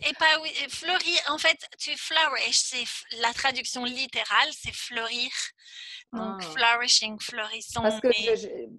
Épanoui, 0.07 0.49
fleurir, 0.69 1.19
en 1.27 1.37
fait, 1.37 1.59
tu 1.77 1.95
flourish, 1.95 2.57
c'est 2.57 2.85
la 3.21 3.31
traduction 3.31 3.83
littérale, 3.83 4.49
c'est 4.51 4.73
fleurir. 4.73 5.29
Donc, 6.11 6.41
ah. 6.41 6.43
flourishing, 6.55 7.19
florissant. 7.19 7.83
Parce 7.83 7.99
que 7.99 8.07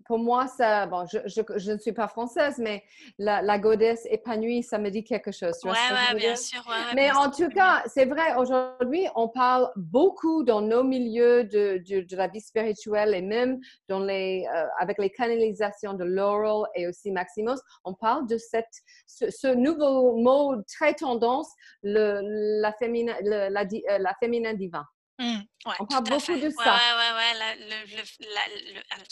pour 0.07 0.19
moi, 0.19 0.49
ça, 0.49 0.87
bon, 0.87 1.07
je, 1.07 1.19
je, 1.27 1.71
ne 1.71 1.79
suis 1.79 1.93
pas 1.93 2.09
française, 2.09 2.59
mais 2.59 2.83
la, 3.19 3.41
la 3.41 3.57
godesse 3.57 4.05
épanouie, 4.11 4.65
ça 4.65 4.79
me 4.79 4.91
dit 4.91 5.05
quelque 5.05 5.31
chose. 5.31 5.55
Oui, 5.63 5.71
ouais, 5.71 6.19
bien 6.19 6.35
sûr. 6.35 6.61
mais 6.95 7.13
en 7.13 7.31
tout 7.31 7.49
cas, 7.49 7.85
c'est 7.87 8.07
vrai, 8.07 8.35
aujourd'hui, 8.37 9.07
on 9.15 9.29
parle 9.29 9.71
beaucoup 9.77 10.43
dans 10.43 10.61
nos 10.61 10.83
milieux 10.83 11.45
de, 11.45 11.81
de, 11.89 12.01
de 12.01 12.17
la 12.17 12.27
vie 12.27 12.41
spirituelle 12.41 13.15
et 13.15 13.23
même 13.23 13.61
dans 13.89 14.01
les, 14.01 14.49
euh, 14.53 14.65
avec 14.81 14.99
les 14.99 15.11
canalisations 15.11 15.95
de 15.95 16.05
Laurel 16.05 16.69
et 16.75 16.89
aussi 16.89 17.13
Maximus, 17.13 17.61
on 17.85 17.95
parle 17.95 18.27
de 18.27 18.39
cette, 18.39 18.67
ce, 19.07 19.55
nouveau 19.55 20.17
mot 20.17 20.61
très 20.67 20.95
tendance, 20.95 21.49
le, 21.85 22.21
la, 22.61 22.73
féminin, 22.73 23.15
la, 23.23 23.47
euh, 23.47 23.99
la 23.99 24.15
féminin 24.21 24.55
divin. 24.55 24.85
Mmh, 25.21 25.43
on 25.81 25.87
parle 25.87 26.05
beaucoup 26.05 26.35
de 26.35 26.49
ça. 26.49 26.77
Ouais, 26.77 26.93
ouais, 26.97 27.35
ouais, 27.37 28.05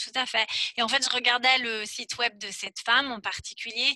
tout 0.02 0.12
à 0.14 0.24
fait. 0.24 0.46
Et 0.78 0.82
en 0.82 0.88
fait, 0.88 1.04
je 1.04 1.10
regardais 1.14 1.58
le 1.58 1.84
site 1.84 2.16
web 2.16 2.38
de 2.38 2.50
cette 2.50 2.78
femme 2.80 3.12
en 3.12 3.20
particulier 3.20 3.94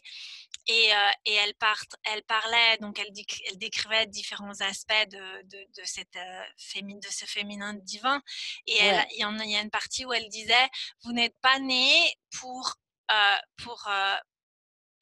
et, 0.69 0.93
euh, 0.93 1.11
et 1.25 1.33
elle, 1.33 1.55
part, 1.55 1.83
elle 2.05 2.23
parlait, 2.25 2.77
donc 2.83 2.99
elle, 2.99 3.11
elle 3.49 3.57
décrivait 3.57 4.07
différents 4.09 4.61
aspects 4.61 5.09
de, 5.11 5.43
de, 5.45 5.59
de 5.59 5.83
cette, 5.85 6.17
euh, 6.17 6.83
de 6.83 7.09
ce 7.09 7.25
féminin 7.25 7.73
divin. 7.73 8.21
Et 8.67 8.77
elle, 8.77 9.07
il, 9.13 9.21
y 9.21 9.25
en 9.25 9.39
a, 9.39 9.45
il 9.45 9.51
y 9.51 9.57
a 9.57 9.63
une 9.63 9.71
partie 9.71 10.05
où 10.05 10.13
elle 10.13 10.29
disait, 10.29 10.69
vous 11.05 11.13
n'êtes 11.13 11.37
pas 11.41 11.59
né 11.61 11.95
pour, 12.39 12.75
euh, 13.11 13.37
pour, 13.57 13.89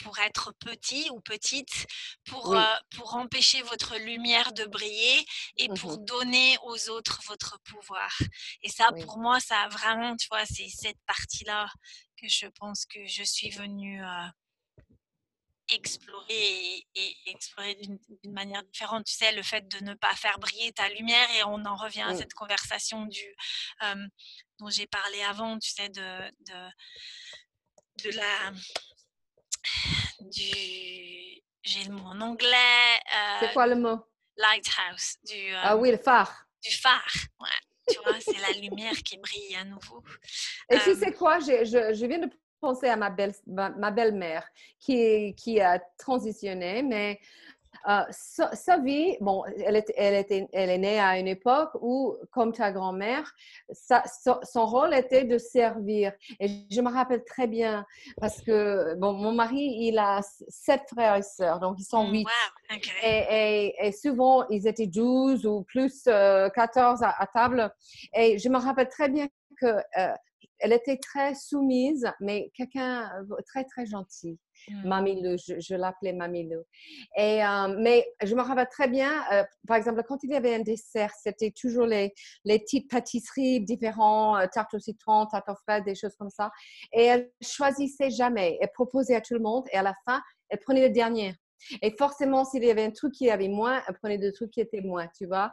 pour 0.02 0.18
être 0.18 0.52
petit 0.60 1.08
ou 1.10 1.20
petite, 1.20 1.86
pour, 2.24 2.54
euh, 2.54 2.74
pour 2.96 3.14
empêcher 3.14 3.62
votre 3.62 3.96
lumière 3.98 4.52
de 4.52 4.64
briller 4.64 5.24
et 5.56 5.68
mmh 5.68 5.74
pour 5.74 5.98
donner 5.98 6.56
aux 6.64 6.90
autres 6.90 7.20
votre 7.26 7.58
pouvoir. 7.62 8.18
Et 8.62 8.68
ça, 8.68 8.90
pour 9.04 9.18
moi, 9.18 9.40
ça 9.40 9.60
a 9.62 9.68
vraiment, 9.68 10.16
tu 10.16 10.26
vois, 10.28 10.44
c'est 10.44 10.68
cette 10.68 11.00
partie-là 11.06 11.68
que 12.16 12.28
je 12.28 12.46
pense 12.46 12.84
que 12.86 13.06
je 13.06 13.22
suis 13.22 13.50
venue 13.50 14.04
euh, 14.04 14.26
explorer 15.72 16.84
et, 16.94 17.16
explorer 17.26 17.76
d'une 17.76 18.32
manière 18.32 18.62
différente. 18.64 19.06
Tu 19.06 19.14
sais, 19.14 19.32
le 19.32 19.42
fait 19.42 19.66
de 19.68 19.84
ne 19.84 19.94
pas 19.94 20.14
faire 20.16 20.38
briller 20.38 20.72
ta 20.72 20.88
lumière 20.88 21.30
et 21.36 21.44
on 21.44 21.64
en 21.64 21.76
revient 21.76 22.02
à 22.02 22.12
mmh. 22.12 22.18
cette 22.18 22.34
conversation 22.34 23.06
du, 23.06 23.34
euh, 23.82 24.06
dont 24.58 24.70
j'ai 24.70 24.86
parlé 24.86 25.22
avant, 25.22 25.58
tu 25.58 25.70
sais, 25.70 25.88
de, 25.88 26.30
de, 26.48 26.70
de 28.04 28.16
la 28.16 28.52
du. 30.20 31.40
J'ai 31.62 31.84
le 31.88 31.94
mot 31.94 32.06
en 32.06 32.20
anglais. 32.20 32.98
c'est 33.40 33.46
euh, 33.46 33.52
quoi 33.52 33.66
le 33.66 33.76
mot? 33.76 33.98
Lighthouse. 34.36 35.16
Du, 35.24 35.54
ah 35.62 35.76
oui, 35.76 35.90
le 35.90 35.98
phare. 35.98 36.46
Du 36.62 36.74
phare, 36.74 37.12
ouais. 37.40 37.92
Tu 37.92 37.98
vois, 38.04 38.18
c'est 38.20 38.38
la 38.38 38.58
lumière 38.60 38.96
qui 39.04 39.18
brille 39.18 39.56
à 39.56 39.64
nouveau. 39.64 40.02
Et 40.70 40.78
tu 40.78 40.94
sais 40.94 41.12
quoi? 41.12 41.38
Je, 41.40 41.64
je, 41.64 41.94
je, 41.94 42.06
viens 42.06 42.18
de 42.18 42.30
penser 42.60 42.88
à 42.88 42.96
ma 42.96 43.10
belle-mère 43.10 43.74
ma, 43.76 43.90
belle 43.90 44.42
qui, 44.78 45.34
qui 45.34 45.60
a 45.60 45.78
transitionné, 45.98 46.82
mais 46.82 47.20
euh, 47.88 48.02
sa, 48.10 48.78
vie, 48.78 49.16
bon, 49.20 49.42
elle, 49.64 49.76
était, 49.76 49.94
elle, 49.96 50.14
était, 50.14 50.46
elle 50.52 50.70
est 50.70 50.78
née 50.78 51.00
à 51.00 51.18
une 51.18 51.28
époque 51.28 51.70
où, 51.80 52.14
comme 52.30 52.52
ta 52.52 52.72
grand-mère, 52.72 53.32
son 53.72 54.66
rôle 54.66 54.94
était 54.94 55.24
de 55.24 55.38
servir. 55.38 56.12
Et 56.40 56.48
je 56.70 56.80
me 56.80 56.90
rappelle 56.90 57.24
très 57.24 57.46
bien 57.46 57.86
parce 58.20 58.42
que, 58.42 58.94
bon, 58.96 59.14
mon 59.14 59.32
mari, 59.32 59.76
il 59.80 59.98
a 59.98 60.20
sept 60.48 60.82
frères 60.92 61.16
et 61.16 61.22
sœurs, 61.22 61.60
donc 61.60 61.76
ils 61.78 61.84
sont 61.84 62.04
mmh, 62.04 62.12
huit. 62.12 62.26
et, 63.02 63.74
et, 63.80 63.92
souvent, 63.92 64.46
ils 64.48 64.66
étaient 64.66 64.86
douze 64.86 65.46
ou 65.46 65.62
plus 65.62 66.04
euh, 66.06 66.50
quatorze 66.50 67.02
à, 67.02 67.26
table. 67.32 67.72
Et 68.14 68.38
je 68.38 68.48
me 68.48 68.58
rappelle 68.58 68.88
très 68.88 69.08
bien 69.08 69.28
que 69.58 69.66
euh, 69.66 70.14
elle 70.60 70.72
était 70.72 70.98
très 70.98 71.34
soumise, 71.34 72.10
mais 72.20 72.50
quelqu'un 72.54 73.10
très, 73.46 73.64
très 73.64 73.86
gentil. 73.86 74.38
Mmh. 74.68 74.88
Mamie 74.88 75.36
je, 75.38 75.74
l'appelais 75.74 76.12
Mamie 76.12 76.48
Et, 77.16 77.42
euh, 77.44 77.76
mais 77.78 78.06
je 78.22 78.34
me 78.34 78.42
rappelle 78.42 78.68
très 78.70 78.88
bien, 78.88 79.10
euh, 79.32 79.42
par 79.66 79.76
exemple, 79.76 80.02
quand 80.06 80.22
il 80.22 80.30
y 80.30 80.36
avait 80.36 80.54
un 80.54 80.60
dessert, 80.60 81.12
c'était 81.20 81.52
toujours 81.52 81.86
les, 81.86 82.12
les 82.44 82.58
petites 82.58 82.90
pâtisseries 82.90 83.60
différentes, 83.60 84.42
euh, 84.42 84.46
tarte 84.52 84.74
au 84.74 84.78
citron, 84.78 85.26
tarte 85.26 85.48
aux 85.48 85.56
fraises, 85.66 85.84
des 85.84 85.94
choses 85.94 86.14
comme 86.16 86.30
ça. 86.30 86.50
Et 86.92 87.04
elle 87.04 87.30
choisissait 87.40 88.10
jamais. 88.10 88.58
Elle 88.60 88.70
proposait 88.72 89.14
à 89.14 89.20
tout 89.20 89.34
le 89.34 89.40
monde 89.40 89.64
et 89.72 89.76
à 89.76 89.82
la 89.82 89.94
fin, 90.04 90.20
elle 90.48 90.58
prenait 90.58 90.86
le 90.86 90.92
dernier. 90.92 91.34
Et 91.82 91.94
forcément, 91.96 92.44
s'il 92.44 92.64
y 92.64 92.70
avait 92.70 92.84
un 92.84 92.90
truc 92.90 93.12
qui 93.12 93.30
avait 93.30 93.48
moins, 93.48 93.82
elle 93.88 93.94
prenait 93.94 94.18
des 94.18 94.32
trucs 94.32 94.50
qui 94.50 94.60
étaient 94.60 94.80
moins, 94.80 95.08
tu 95.16 95.26
vois. 95.26 95.52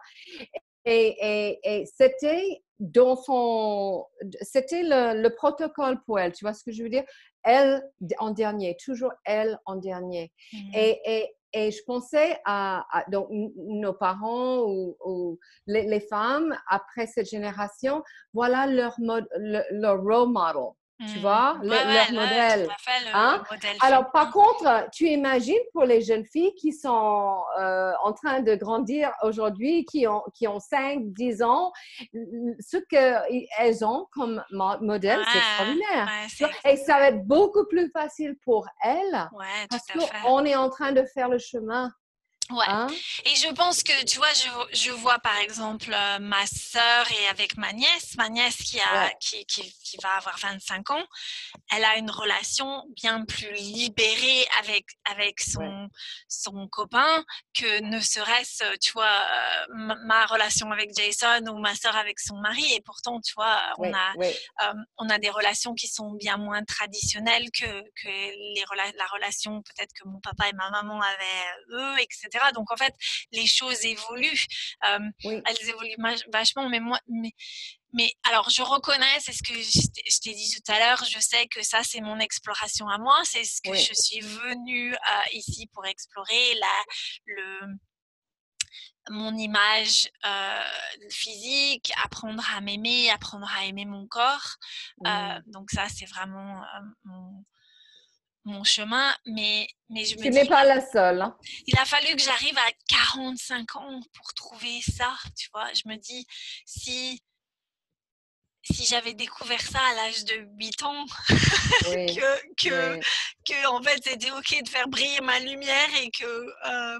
Et, 0.85 1.15
et, 1.21 1.59
et 1.63 1.85
c'était 1.85 2.61
dans 2.79 3.15
son, 3.15 4.05
c'était 4.41 4.83
le, 4.83 5.21
le, 5.21 5.29
protocole 5.35 6.01
pour 6.05 6.19
elle, 6.19 6.31
tu 6.31 6.45
vois 6.45 6.53
ce 6.53 6.63
que 6.63 6.71
je 6.71 6.83
veux 6.83 6.89
dire? 6.89 7.03
Elle 7.43 7.81
en 8.19 8.31
dernier, 8.31 8.77
toujours 8.83 9.13
elle 9.25 9.57
en 9.65 9.77
dernier. 9.77 10.31
Mmh. 10.53 10.57
Et, 10.75 11.01
et, 11.05 11.35
et, 11.53 11.71
je 11.71 11.81
pensais 11.85 12.37
à, 12.45 12.85
donc, 13.09 13.27
nos 13.31 13.93
parents 13.93 14.63
ou, 14.67 15.39
les, 15.65 15.83
les, 15.83 16.01
femmes 16.01 16.55
après 16.69 17.07
cette 17.07 17.29
génération, 17.29 18.03
voilà 18.33 18.67
leur, 18.67 18.95
mode, 18.99 19.27
leur 19.71 20.01
role 20.01 20.29
model. 20.29 20.73
Tu 20.99 21.19
mmh. 21.19 21.21
vois, 21.21 21.59
leur 21.61 22.11
modèle. 22.11 22.67
hein? 23.13 23.43
Alors, 23.81 24.11
par 24.11 24.31
contre, 24.31 24.89
tu 24.91 25.05
imagines 25.05 25.53
pour 25.71 25.83
les 25.83 26.01
jeunes 26.01 26.25
filles 26.25 26.55
qui 26.55 26.73
sont 26.73 27.43
euh, 27.59 27.91
en 28.03 28.13
train 28.13 28.39
de 28.39 28.55
grandir 28.55 29.11
aujourd'hui, 29.21 29.85
qui 29.85 30.07
ont, 30.07 30.23
qui 30.33 30.47
ont 30.47 30.59
5, 30.59 31.01
10 31.13 31.43
ans, 31.43 31.71
ce 32.13 32.77
qu'elles 32.77 33.85
ont 33.85 34.07
comme 34.11 34.43
modèle, 34.81 35.19
c'est 35.31 35.37
extraordinaire. 35.37 36.09
Et 36.65 36.77
ça 36.77 36.97
va 36.97 37.09
être 37.09 37.23
beaucoup 37.25 37.67
plus 37.67 37.91
facile 37.91 38.35
pour 38.43 38.67
elles 38.83 39.29
parce 39.69 39.85
qu'on 40.23 40.45
est 40.45 40.55
en 40.55 40.69
train 40.69 40.93
de 40.93 41.03
faire 41.13 41.29
le 41.29 41.37
chemin 41.37 41.91
Ouais. 42.49 42.65
Hein? 42.67 42.87
Et 43.25 43.35
je 43.35 43.51
pense 43.53 43.83
que, 43.83 44.05
tu 44.05 44.17
vois, 44.17 44.31
je, 44.33 44.77
je 44.77 44.91
vois 44.91 45.19
par 45.19 45.37
exemple 45.37 45.91
euh, 45.93 46.19
ma 46.19 46.45
sœur 46.45 47.05
et 47.11 47.27
avec 47.27 47.57
ma 47.57 47.73
nièce, 47.73 48.15
ma 48.17 48.29
nièce 48.29 48.57
qui, 48.57 48.79
a, 48.79 49.09
qui, 49.19 49.45
qui, 49.45 49.61
qui, 49.83 49.97
va 50.01 50.11
avoir 50.15 50.37
25 50.37 50.91
ans, 50.91 51.03
elle 51.73 51.83
a 51.83 51.97
une 51.97 52.09
relation 52.09 52.85
bien 52.95 53.25
plus 53.25 53.51
libérée 53.53 54.47
avec, 54.59 54.85
avec 55.11 55.41
son, 55.41 55.89
son 56.29 56.67
copain 56.69 57.25
que 57.53 57.81
ne 57.81 57.99
serait-ce, 57.99 58.77
tu 58.77 58.91
vois, 58.93 59.05
euh, 59.05 59.95
ma, 60.05 60.25
relation 60.25 60.71
avec 60.71 60.91
Jason 60.95 61.45
ou 61.47 61.59
ma 61.59 61.75
sœur 61.75 61.95
avec 61.95 62.19
son 62.19 62.35
mari. 62.37 62.65
Et 62.73 62.81
pourtant, 62.81 63.19
tu 63.19 63.33
vois, 63.35 63.59
on, 63.77 63.93
a, 63.93 64.13
euh, 64.21 64.73
on 64.97 65.09
a 65.09 65.19
des 65.19 65.29
relations 65.29 65.73
qui 65.73 65.87
sont 65.87 66.11
bien 66.13 66.37
moins 66.37 66.63
traditionnelles 66.63 67.49
que, 67.51 67.65
que 67.65 68.07
les, 68.07 68.63
la 68.75 69.05
relation 69.07 69.61
peut-être 69.61 69.93
que 69.93 70.07
mon 70.07 70.19
papa 70.19 70.49
et 70.49 70.53
ma 70.53 70.69
maman 70.69 71.01
avaient 71.01 71.81
eux, 71.81 71.99
etc. 71.99 72.36
Donc 72.53 72.71
en 72.71 72.77
fait, 72.77 72.93
les 73.31 73.47
choses 73.47 73.83
évoluent. 73.85 74.45
Euh, 74.85 74.99
elles 75.23 75.69
évoluent 75.69 75.95
vachement, 76.31 76.69
mais 76.69 76.79
moi, 76.79 76.99
mais, 77.07 77.33
mais 77.93 78.13
alors, 78.23 78.49
je 78.49 78.61
reconnais, 78.61 79.19
c'est 79.19 79.33
ce 79.33 79.43
que 79.43 79.53
je 79.53 80.19
t'ai 80.19 80.33
dit 80.33 80.51
tout 80.51 80.71
à 80.71 80.79
l'heure, 80.79 81.03
je 81.05 81.19
sais 81.19 81.47
que 81.47 81.63
ça, 81.63 81.83
c'est 81.83 82.01
mon 82.01 82.19
exploration 82.19 82.87
à 82.89 82.97
moi, 82.97 83.17
c'est 83.23 83.43
ce 83.43 83.61
que 83.61 83.73
je 83.75 83.93
suis 83.93 84.19
venue 84.19 84.93
euh, 84.93 84.97
ici 85.33 85.67
pour 85.73 85.85
explorer, 85.85 86.55
la, 86.55 86.83
le, 87.25 87.59
mon 89.09 89.35
image 89.37 90.09
physique, 91.09 91.91
apprendre 92.03 92.43
à 92.55 92.61
m'aimer, 92.61 93.09
apprendre 93.09 93.49
à 93.55 93.65
aimer 93.65 93.85
mon 93.85 94.05
corps. 94.07 94.57
Mmh. 94.99 95.39
donc 95.47 95.71
ça, 95.71 95.87
c'est 95.87 96.09
vraiment 96.09 96.61
mon, 97.05 97.45
mon 98.47 98.63
chemin, 98.63 99.15
mais, 99.25 99.67
mais 99.89 100.05
je 100.05 100.15
me 100.15 100.23
tu 100.23 100.29
n'es 100.29 100.45
pas 100.45 100.63
la 100.63 100.79
seule. 100.85 101.21
Hein. 101.21 101.37
Il 101.67 101.77
a 101.77 101.85
fallu 101.85 102.15
que 102.15 102.21
j'arrive 102.21 102.57
à 102.57 102.71
45 102.87 103.75
ans 103.75 103.99
pour 104.13 104.33
trouver 104.33 104.79
ça, 104.81 105.13
tu 105.37 105.49
vois. 105.53 105.71
Je 105.73 105.83
me 105.85 105.97
dis, 105.97 106.25
si, 106.65 107.21
si 108.63 108.85
j'avais 108.85 109.13
découvert 109.13 109.61
ça 109.61 109.79
à 109.79 109.93
l'âge 109.95 110.23
de 110.23 110.47
8 110.59 110.83
ans, 110.83 111.05
que, 111.83 112.55
que, 112.55 112.99
que, 113.45 113.67
en 113.67 113.83
fait, 113.83 114.01
c'était 114.03 114.31
OK 114.31 114.63
de 114.63 114.69
faire 114.69 114.87
briller 114.87 115.21
ma 115.21 115.39
lumière 115.39 115.89
et 116.01 116.09
que, 116.09 116.25
euh, 116.25 116.99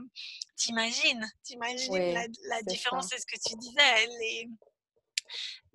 t'imagines, 0.57 1.25
t'imagines 1.43 2.13
la, 2.13 2.25
la 2.49 2.61
différence, 2.63 3.07
c'est 3.09 3.19
ce 3.19 3.25
que 3.25 3.39
tu 3.49 3.55
disais, 3.57 4.07
les, 4.19 4.49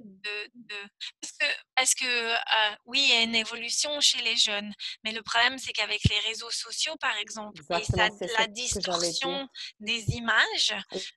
de, 0.04 0.74
parce 1.76 1.94
que, 1.94 2.04
euh, 2.04 2.74
oui, 2.86 3.00
il 3.02 3.14
y 3.14 3.18
a 3.18 3.22
une 3.22 3.34
évolution 3.34 3.90
chez 4.00 4.22
les 4.22 4.36
jeunes, 4.36 4.72
mais 5.04 5.12
le 5.12 5.22
problème, 5.22 5.58
c'est 5.58 5.72
qu'avec 5.72 6.02
les 6.04 6.18
réseaux 6.28 6.50
sociaux, 6.50 6.94
par 7.00 7.16
exemple, 7.16 7.62
et 7.70 8.26
la 8.38 8.46
distorsion 8.46 9.48
des 9.80 10.10
images. 10.10 10.74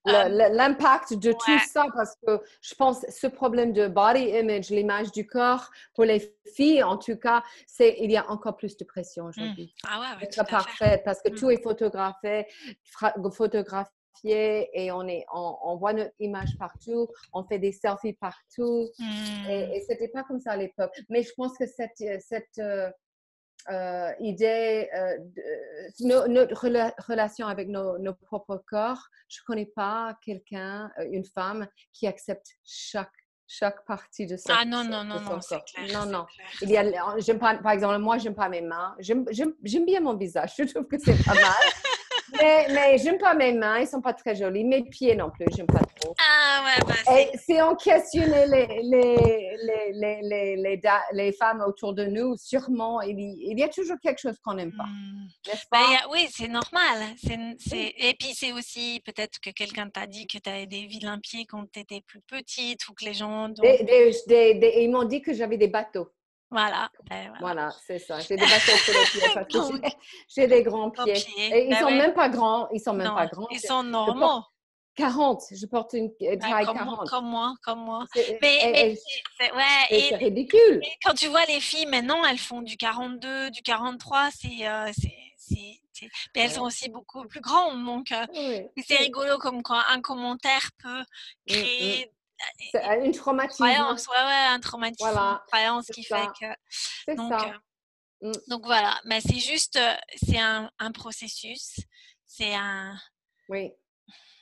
Euh, 0.08 0.30
l'impact 0.30 1.14
de 1.14 1.32
tout 1.32 1.60
ça, 1.72 1.86
parce 1.96 2.16
que 2.26 2.42
je 2.62 2.74
pense 2.76 3.06
ce 3.10 3.28
problème 3.28 3.74
de 3.74 3.88
body 3.88 4.24
image, 4.40 4.70
l'image 4.70 5.12
du 5.12 5.26
corps, 5.26 5.70
pour 5.94 6.06
les 6.06 6.34
filles, 6.56 6.84
en 6.84 6.98
tout 6.98 7.18
cas, 7.18 7.44
c'est 7.68 7.98
il 8.00 8.12
y 8.12 8.18
a 8.18 8.30
encore 8.30 8.58
plus 8.58 8.78
de 8.78 8.86
pression 8.86 9.26
mmh. 9.26 9.30
aujourd'hui. 9.30 9.76
Ah 9.88 10.00
ouais, 10.00 10.26
ouais 10.26 10.46
parfait, 10.46 11.02
parce 11.04 11.22
que 11.22 11.30
mmh. 11.30 11.36
tout 11.36 11.50
est 11.52 11.62
photographié, 11.62 12.46
photographié 13.34 13.92
et 14.24 14.92
on, 14.92 15.08
est, 15.08 15.26
on, 15.34 15.76
voit 15.78 15.94
notre 15.94 16.14
image 16.20 16.58
partout, 16.58 17.08
on 17.34 17.44
fait 17.44 17.60
des 17.60 17.72
selfies 17.72 18.14
partout. 18.14 18.90
Et, 19.00 19.04
hmm. 19.04 19.72
et 19.74 19.82
ce 19.82 19.92
n'était 19.92 20.08
pas 20.10 20.24
comme 20.24 20.40
ça 20.40 20.52
à 20.52 20.58
l'époque. 20.58 20.94
Mais 21.10 21.24
je 21.24 21.32
pense 21.36 21.58
que 21.58 21.66
cette, 21.66 22.22
cette 22.22 22.60
euh, 22.60 22.90
euh, 23.72 24.12
idée, 24.20 24.90
euh, 24.94 25.18
de, 26.00 26.28
notre 26.28 26.68
relation 27.08 27.48
avec 27.48 27.68
nos, 27.68 27.98
nos, 27.98 28.14
propres 28.14 28.64
corps, 28.68 29.08
je 29.28 29.40
ne 29.42 29.46
connais 29.46 29.66
pas 29.66 30.18
quelqu'un, 30.24 30.92
une 31.12 31.26
femme, 31.26 31.68
qui 31.92 32.08
accepte 32.08 32.48
chaque 32.64 33.12
chaque 33.48 33.86
partie 33.86 34.26
de 34.26 34.38
ça. 34.38 34.58
Ah 34.60 34.66
non, 34.66 34.84
non, 34.84 35.04
non, 35.04 35.22
non, 35.22 35.40
c'est 35.40 35.64
clair. 35.66 35.88
Non, 35.94 36.12
non. 36.12 36.26
Il 36.64 36.70
y 36.72 36.78
a, 36.78 37.36
pas, 37.36 37.56
par 37.58 37.74
exemple, 37.74 38.00
moi, 38.00 38.18
j'aime 38.18 38.34
pas 38.34 38.50
mes 38.50 38.62
mains. 38.62 38.96
J'aime 39.00 39.24
bien 39.86 40.00
mon 40.00 40.16
visage. 40.16 40.54
Je 40.58 40.64
trouve 40.64 40.88
que 40.88 40.98
c'est 40.98 41.24
pas 41.24 41.36
mal 41.36 41.54
mais, 42.34 42.68
mais 42.70 42.98
j'aime 42.98 43.18
pas 43.18 43.34
mes 43.34 43.54
mains, 43.54 43.80
ils 43.80 43.88
sont 43.88 44.02
pas 44.02 44.14
très 44.14 44.36
jolis. 44.36 44.64
Mes 44.64 44.84
pieds 44.84 45.16
non 45.16 45.30
plus, 45.30 45.46
j'aime 45.56 45.68
pas 45.68 45.80
trop. 45.80 46.16
Ah 46.20 46.64
ouais, 46.66 46.86
bah 46.88 47.20
Et 47.20 47.38
si 47.38 47.54
on 47.62 47.76
questionnait 47.76 48.48
les, 48.48 48.68
les, 48.84 49.58
les, 49.64 50.22
les, 50.22 50.56
les, 50.58 50.80
les, 51.12 51.32
femmes 51.34 51.64
autour 51.66 51.94
de 51.94 52.06
nous, 52.06 52.36
sûrement, 52.38 53.02
il 53.02 53.20
y, 53.20 53.52
il 53.52 53.60
y 53.60 53.64
a 53.64 53.70
toujours 53.70 53.98
quelque 54.02 54.20
chose 54.20 54.38
qu'on 54.44 54.56
n'aime 54.56 54.74
pas. 54.76 54.84
Hmm. 54.84 55.28
Bah, 55.72 55.80
oui, 56.12 56.28
c'est 56.32 56.48
normal. 56.48 57.00
C'est, 57.18 57.94
Et 57.98 58.16
puis 58.20 58.34
c'est 58.34 58.52
aussi 58.52 59.02
peut-être 59.06 59.40
que 59.40 59.50
quelqu'un 59.52 59.90
t'a 59.90 60.08
dit 60.08 60.28
que 60.28 60.38
tu 60.38 60.50
avais 60.50 60.66
des 60.66 60.86
vilains 60.86 61.20
pieds 61.20 61.46
quand 61.46 61.66
tu 61.72 61.80
étais 61.80 62.02
plus 62.02 62.22
petite 62.22 62.88
ou 62.88 62.94
que 62.94 63.06
les 63.06 63.14
gens... 63.14 63.50
ils 63.62 64.90
m'ont 64.92 65.04
dit 65.04 65.22
que 65.22 65.34
j'avais 65.34 65.58
des 65.58 65.68
bateaux. 65.68 66.10
Voilà. 66.52 66.90
Ben, 67.10 67.34
voilà, 67.40 67.74
c'est 67.86 68.00
ça. 68.00 68.20
J'ai 68.20 68.36
des 68.36 68.46
les 68.46 69.46
pieds 69.46 69.96
j'ai 70.28 70.48
des 70.48 70.64
grands 70.64 70.92
pieds. 70.92 71.14
Et 71.38 71.64
ils 71.66 71.70
ne 71.70 71.76
ben 71.76 71.80
sont 71.82 71.92
même 71.92 72.14
pas 72.14 72.30
grands. 72.30 72.70
Ils 72.72 72.80
sont 72.80 72.94
même 72.94 73.14
pas 73.14 73.28
grands. 73.28 73.48
Ils 73.52 73.60
sont 73.60 73.84
normaux. 73.84 74.44
40, 74.96 75.42
je 75.52 75.66
porte 75.66 75.94
une 75.94 76.10
euh, 76.22 76.38
taille 76.38 76.66
comme, 76.66 76.78
40. 76.78 77.10
Comme 77.10 77.26
moi, 77.26 77.54
comme 77.64 77.80
moi. 77.80 78.06
Mais, 78.42 78.96
c'est 79.38 79.52
ouais, 79.52 80.16
ridicule. 80.16 80.80
Mais 80.80 80.92
quand 81.04 81.14
tu 81.14 81.28
vois 81.28 81.44
les 81.46 81.60
filles 81.60 81.86
maintenant, 81.88 82.24
elles 82.24 82.38
font 82.38 82.62
du 82.62 82.78
42, 82.78 83.52
du 83.52 83.62
43, 83.62 84.30
c'est 84.32 84.68
euh, 84.68 84.92
mais 86.36 86.42
elles 86.42 86.52
sont 86.52 86.64
aussi 86.64 86.90
beaucoup 86.90 87.26
plus 87.26 87.42
grandes. 87.42 87.84
Donc, 87.86 88.12
euh, 88.12 88.26
c'est 88.86 88.98
rigolo 88.98 89.38
comme 89.38 89.64
quoi 89.64 89.84
un 89.90 90.02
commentaire 90.02 90.70
peut 90.82 90.90
mmh, 90.90 91.02
mmh. 91.02 91.54
créer 91.54 91.96
c'est 92.02 92.12
une 93.04 93.12
traumatisme. 93.12 93.64
Croyance, 93.64 94.08
ouais, 94.08 94.26
ouais, 94.26 94.48
un 94.50 94.60
traumatisme, 94.60 95.10
voilà. 95.10 95.32
une 95.32 95.48
croyance 95.48 95.88
qui 95.88 96.04
fait 96.04 96.28
que. 96.40 97.16
Donc, 97.16 97.40
ça. 97.40 97.54
Euh, 98.24 98.30
mmh. 98.30 98.34
donc 98.48 98.66
voilà, 98.66 99.00
mais 99.06 99.22
c'est 99.22 99.40
juste, 99.40 99.78
euh, 99.78 99.94
c'est 100.16 100.40
un, 100.40 100.70
un, 100.80 100.92
processus, 100.92 101.80
c'est 102.26 102.54
un. 102.54 102.96
Oui. 103.50 103.72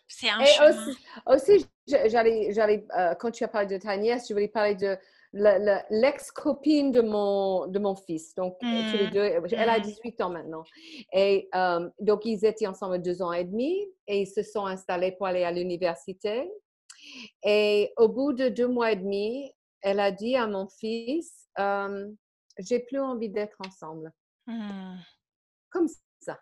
C'est 0.07 0.29
un 0.29 0.39
Et 0.41 0.69
aussi, 0.69 0.97
aussi 1.25 1.65
j'allais, 1.87 2.51
j'allais 2.51 2.85
euh, 2.97 3.15
quand 3.15 3.31
tu 3.31 3.43
as 3.43 3.47
parlé 3.47 3.67
de 3.67 3.81
ta 3.81 3.97
nièce, 3.97 4.27
je 4.27 4.33
voulais 4.33 4.47
parler 4.47 4.75
de 4.75 4.95
l'ex-copine 5.33 6.91
de 6.91 7.01
mon, 7.01 7.65
de 7.65 7.79
mon 7.79 7.95
fils. 7.95 8.35
Donc, 8.35 8.59
tous 8.59 8.67
les 8.67 9.07
mmh. 9.07 9.09
deux, 9.09 9.53
elle 9.53 9.69
a 9.69 9.79
18 9.79 10.19
mmh. 10.19 10.23
ans 10.23 10.29
maintenant. 10.29 10.63
Et 11.13 11.49
donc, 11.99 12.25
ils 12.25 12.45
étaient 12.45 12.67
ensemble 12.67 13.01
deux 13.01 13.23
ans 13.23 13.33
et 13.33 13.43
demi 13.43 13.75
et 14.05 14.21
ils 14.21 14.27
se 14.27 14.43
sont 14.43 14.67
installés 14.67 15.13
pour 15.13 15.25
aller 15.25 15.43
à 15.43 15.51
l'université. 15.51 16.47
Et 17.43 17.91
au 17.97 18.09
bout 18.09 18.33
de 18.33 18.49
deux 18.49 18.67
mois 18.67 18.91
et 18.91 18.95
demi, 18.95 19.51
elle 19.81 19.99
a 19.99 20.11
dit 20.11 20.35
à 20.35 20.47
mon 20.47 20.67
fils, 20.67 21.47
j'ai 22.57 22.79
plus 22.79 22.99
envie 22.99 23.29
d'être 23.29 23.57
ensemble. 23.65 24.11
Mmh. 24.47 24.97
Comme 25.69 25.87
ça. 26.19 26.39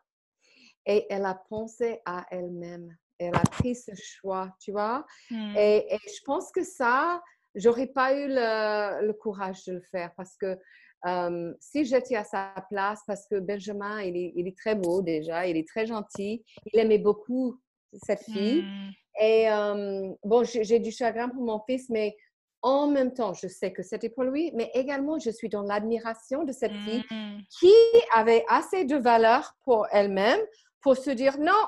Et 0.86 1.06
elle 1.10 1.26
a 1.26 1.36
pensé 1.50 2.02
à 2.06 2.26
elle-même. 2.32 2.96
Elle 3.20 3.36
a 3.36 3.44
pris 3.44 3.76
ce 3.76 3.92
choix, 3.96 4.56
tu 4.60 4.72
vois? 4.72 5.06
Mmh. 5.30 5.56
Et, 5.58 5.98
je 6.08 6.24
pense 6.26 6.52
que 6.52 6.64
ça, 6.64 7.22
j'aurais 7.54 7.88
pas 7.88 8.14
eu 8.14 8.28
le, 8.28 9.12
courage 9.14 9.64
de 9.66 9.74
le 9.74 9.82
faire 9.82 10.12
parce 10.16 10.36
que 10.38 10.58
si 11.60 11.86
j'étais 11.86 12.16
à 12.16 12.24
sa 12.24 12.54
place, 12.70 13.02
parce 13.06 13.28
que 13.28 13.40
Benjamin, 13.40 14.02
il 14.02 14.18
est, 14.18 14.34
il 14.36 14.48
est, 14.48 14.58
très 14.58 14.76
beau 14.76 15.02
déjà, 15.02 15.48
il 15.48 15.58
est 15.58 15.68
très 15.68 15.86
gentil, 15.86 16.44
il 16.74 16.80
aimait 16.80 17.00
beaucoup 17.00 17.60
cette 17.94 18.24
fille. 18.24 18.64
Mmh. 18.64 18.92
Et 19.22 19.48
bon, 20.24 20.44
j'ai 20.44 20.80
du 20.80 20.92
chagrin 20.92 21.30
pour 21.30 21.44
mon 21.44 21.62
fils, 21.68 21.90
mais 21.90 22.16
en 22.64 22.88
même 22.88 23.14
temps, 23.14 23.34
je 23.34 23.48
sais 23.48 23.72
que 23.72 23.84
c'était 23.84 24.10
pour 24.10 24.24
lui, 24.24 24.52
mais 24.56 24.70
également, 24.74 25.18
je 25.20 25.30
suis 25.30 25.50
dans 25.50 25.64
l'admiration 25.64 26.44
de 26.44 26.52
cette 26.52 26.74
fille 26.74 27.04
mmh. 27.10 27.40
qui 27.60 27.74
avait 28.14 28.44
assez 28.48 28.86
de 28.86 28.98
valeur 28.98 29.54
pour 29.64 29.88
elle-même 29.92 30.40
pour 30.82 30.98
se 30.98 31.12
dire 31.12 31.38
non, 31.40 31.66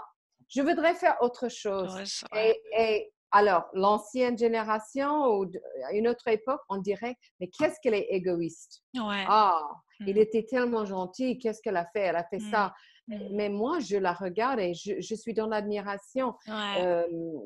je 0.49 0.61
voudrais 0.61 0.93
faire 0.95 1.17
autre 1.21 1.49
chose. 1.49 2.23
et, 2.35 3.11
alors, 3.35 3.63
l'ancienne 3.73 4.37
génération 4.37 5.25
ou 5.25 5.51
à 5.87 5.93
une 5.93 6.07
autre 6.07 6.27
époque, 6.27 6.61
on 6.69 6.77
dirait, 6.77 7.15
mais 7.39 7.47
qu'est-ce 7.47 7.79
qu'elle 7.81 7.95
est 7.95 8.07
égoïste? 8.11 8.83
Ah, 9.27 9.59
il 10.01 10.15
mmh. 10.15 10.19
était 10.19 10.45
tellement 10.45 10.85
gentil, 10.85 11.39
qu'est-ce 11.39 11.61
qu'elle 11.63 11.77
a 11.77 11.87
fait? 11.93 12.01
Elle 12.01 12.15
a 12.15 12.25
fait 12.25 12.39
ça. 12.39 12.73
Mmh. 13.07 13.17
Mais 13.31 13.49
moi, 13.49 13.79
je 13.79 13.97
la 13.97 14.13
regarde 14.13 14.59
et 14.59 14.73
je, 14.73 15.15
suis 15.15 15.33
dans 15.33 15.47
l'admiration 15.47 16.35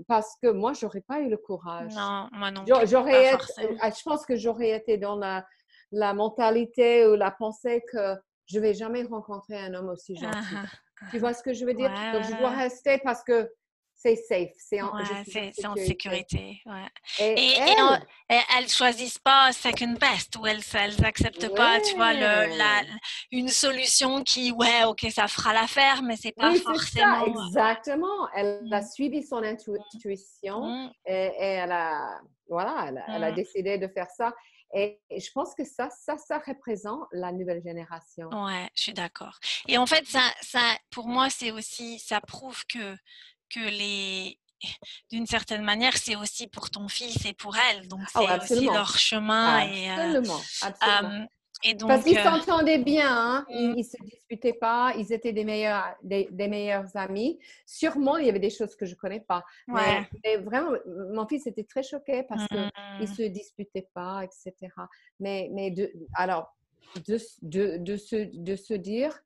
parce 0.08 0.36
que 0.42 0.52
moi, 0.52 0.74
j'aurais 0.74 1.02
pas 1.02 1.20
eu 1.20 1.30
le 1.30 1.38
courage. 1.38 1.94
Non, 1.96 2.28
moi 2.32 2.52
non. 2.52 2.64
J'aurais 2.86 3.34
ah, 3.82 3.90
je 3.90 4.04
pense 4.04 4.26
que 4.26 4.36
j'aurais 4.36 4.70
été 4.70 4.98
dans 4.98 5.16
la, 5.16 5.46
la, 5.92 6.14
mentalité 6.14 7.08
ou 7.08 7.16
la 7.16 7.32
pensée 7.32 7.84
que 7.92 8.16
je 8.46 8.60
vais 8.60 8.74
jamais 8.74 9.04
rencontrer 9.04 9.58
un 9.58 9.74
homme 9.74 9.90
aussi 9.90 10.16
gentil. 10.16 10.38
Ah, 10.56 10.64
ah, 11.02 11.06
tu 11.12 11.20
vois 11.20 11.34
ce 11.34 11.44
que 11.44 11.54
je 11.54 11.66
veux 11.66 11.74
dire? 11.74 11.90
Donc, 12.14 12.24
je 12.24 12.38
dois 12.38 12.52
rester 12.52 13.00
parce 13.04 13.24
que 13.24 13.50
c'est 14.00 14.16
safe, 14.16 14.52
c'est 14.58 14.80
en, 14.80 14.92
en, 14.94 15.76
sécurité. 15.76 16.62
Et, 17.20 17.54
elles, 18.30 18.64
ne 18.64 18.68
choisissent 18.70 19.18
pas 19.18 19.52
second 19.52 19.94
best 19.94 20.36
ou 20.38 20.46
elles 20.46 20.62
n'acceptent 21.02 21.54
pas, 21.56 21.82
tu 21.82 21.96
vois, 21.96 22.14
le, 22.14 22.58
la, 22.58 22.84
une 23.32 23.48
solution 23.48 24.24
qui, 24.24 24.52
ouais, 24.52 24.84
ok, 24.86 25.08
ça 25.10 25.28
fera 25.28 25.52
l'affaire, 25.52 26.04
mais 26.04 26.16
c'est 26.16 26.32
pas 26.32 26.54
forcément. 26.54 27.26
Ça, 27.26 27.66
exactement. 27.66 28.30
Elle 28.36 28.70
a 28.72 28.82
mmh. 28.82 28.88
suivi 28.88 29.24
son 29.24 29.42
intuition 29.42 30.62
mmh. 30.62 30.92
et, 31.08 31.32
elle 31.40 31.72
a, 31.72 32.22
voilà, 32.48 32.92
elle, 33.08 33.24
a 33.24 33.32
mmh. 33.32 33.36
décidé 33.36 33.78
de 33.80 33.88
faire 33.88 34.10
ça. 34.16 34.32
Et, 34.76 35.00
je 35.10 35.32
pense 35.32 35.56
que 35.56 35.64
ça, 35.64 35.90
ça, 35.90 36.18
ça 36.20 36.40
représente 36.46 37.08
la 37.12 37.32
nouvelle 37.32 37.64
génération. 37.64 38.30
Ouais, 38.30 38.70
je 38.76 38.84
suis 38.84 38.94
d'accord. 38.94 39.40
Et 39.68 39.80
en 39.80 39.88
fait, 39.88 40.06
ça, 40.06 40.22
ça, 40.42 40.60
pour 40.92 41.08
moi, 41.08 41.32
c'est 41.32 41.52
aussi, 41.52 41.98
ça 41.98 42.22
prouve 42.22 42.64
que 42.68 42.96
que 43.50 43.60
les 43.60 44.40
d'une 45.12 45.26
certaine 45.26 45.64
manière, 45.64 45.96
c'est 45.98 46.16
aussi 46.16 46.48
pour 46.48 46.70
ton 46.70 46.88
fils 46.88 47.26
et 47.26 47.34
pour 47.34 47.56
elle. 47.58 47.88
Donc, 47.88 48.02
oh, 48.16 48.20
c'est 48.42 48.54
aussi 48.54 48.66
leur 48.66 48.98
chemin. 48.98 49.60
Absolument, 49.60 50.40
et, 50.40 50.66
absolument. 50.66 51.28
et 51.64 51.74
donc, 51.74 51.90
Parce 51.90 52.04
qu'ils 52.04 52.20
s'entendaient 52.20 52.84
bien, 52.84 53.10
hein. 53.10 53.46
ils 53.50 53.76
ne 53.76 53.84
se 53.84 53.98
disputaient 54.04 54.54
pas, 54.54 54.94
ils 54.98 55.12
étaient 55.12 55.34
des 55.34 55.44
meilleurs, 55.44 55.96
des, 56.04 56.28
meilleurs 56.32 56.96
amis. 56.96 57.40
Sûrement, 57.66 58.18
il 58.18 58.28
y 58.28 58.30
avait 58.30 58.40
des 58.40 58.50
choses 58.50 58.76
que 58.76 58.86
je 58.86 58.92
ne 58.94 58.98
connais 58.98 59.22
pas. 59.22 59.44
Mais, 59.68 60.38
vraiment, 60.38 60.72
mon 61.14 61.28
fils 61.28 61.48
était 61.48 61.66
très 61.66 61.84
choqué 61.84 62.24
parce 62.24 62.48
qu'ils 62.48 62.72
ne 63.00 63.04
mmh. 63.04 63.08
se 63.08 63.24
disputaient 63.24 63.90
pas, 63.94 64.24
etc. 64.24 64.72
Mais, 65.20 65.50
mais 65.54 65.72
de, 65.72 65.92
alors, 66.16 66.56
de, 67.08 67.18
de, 67.42 67.78
de, 67.78 67.98
se, 67.98 68.16
de 68.16 68.56
se 68.56 68.74
dire, 68.74 69.20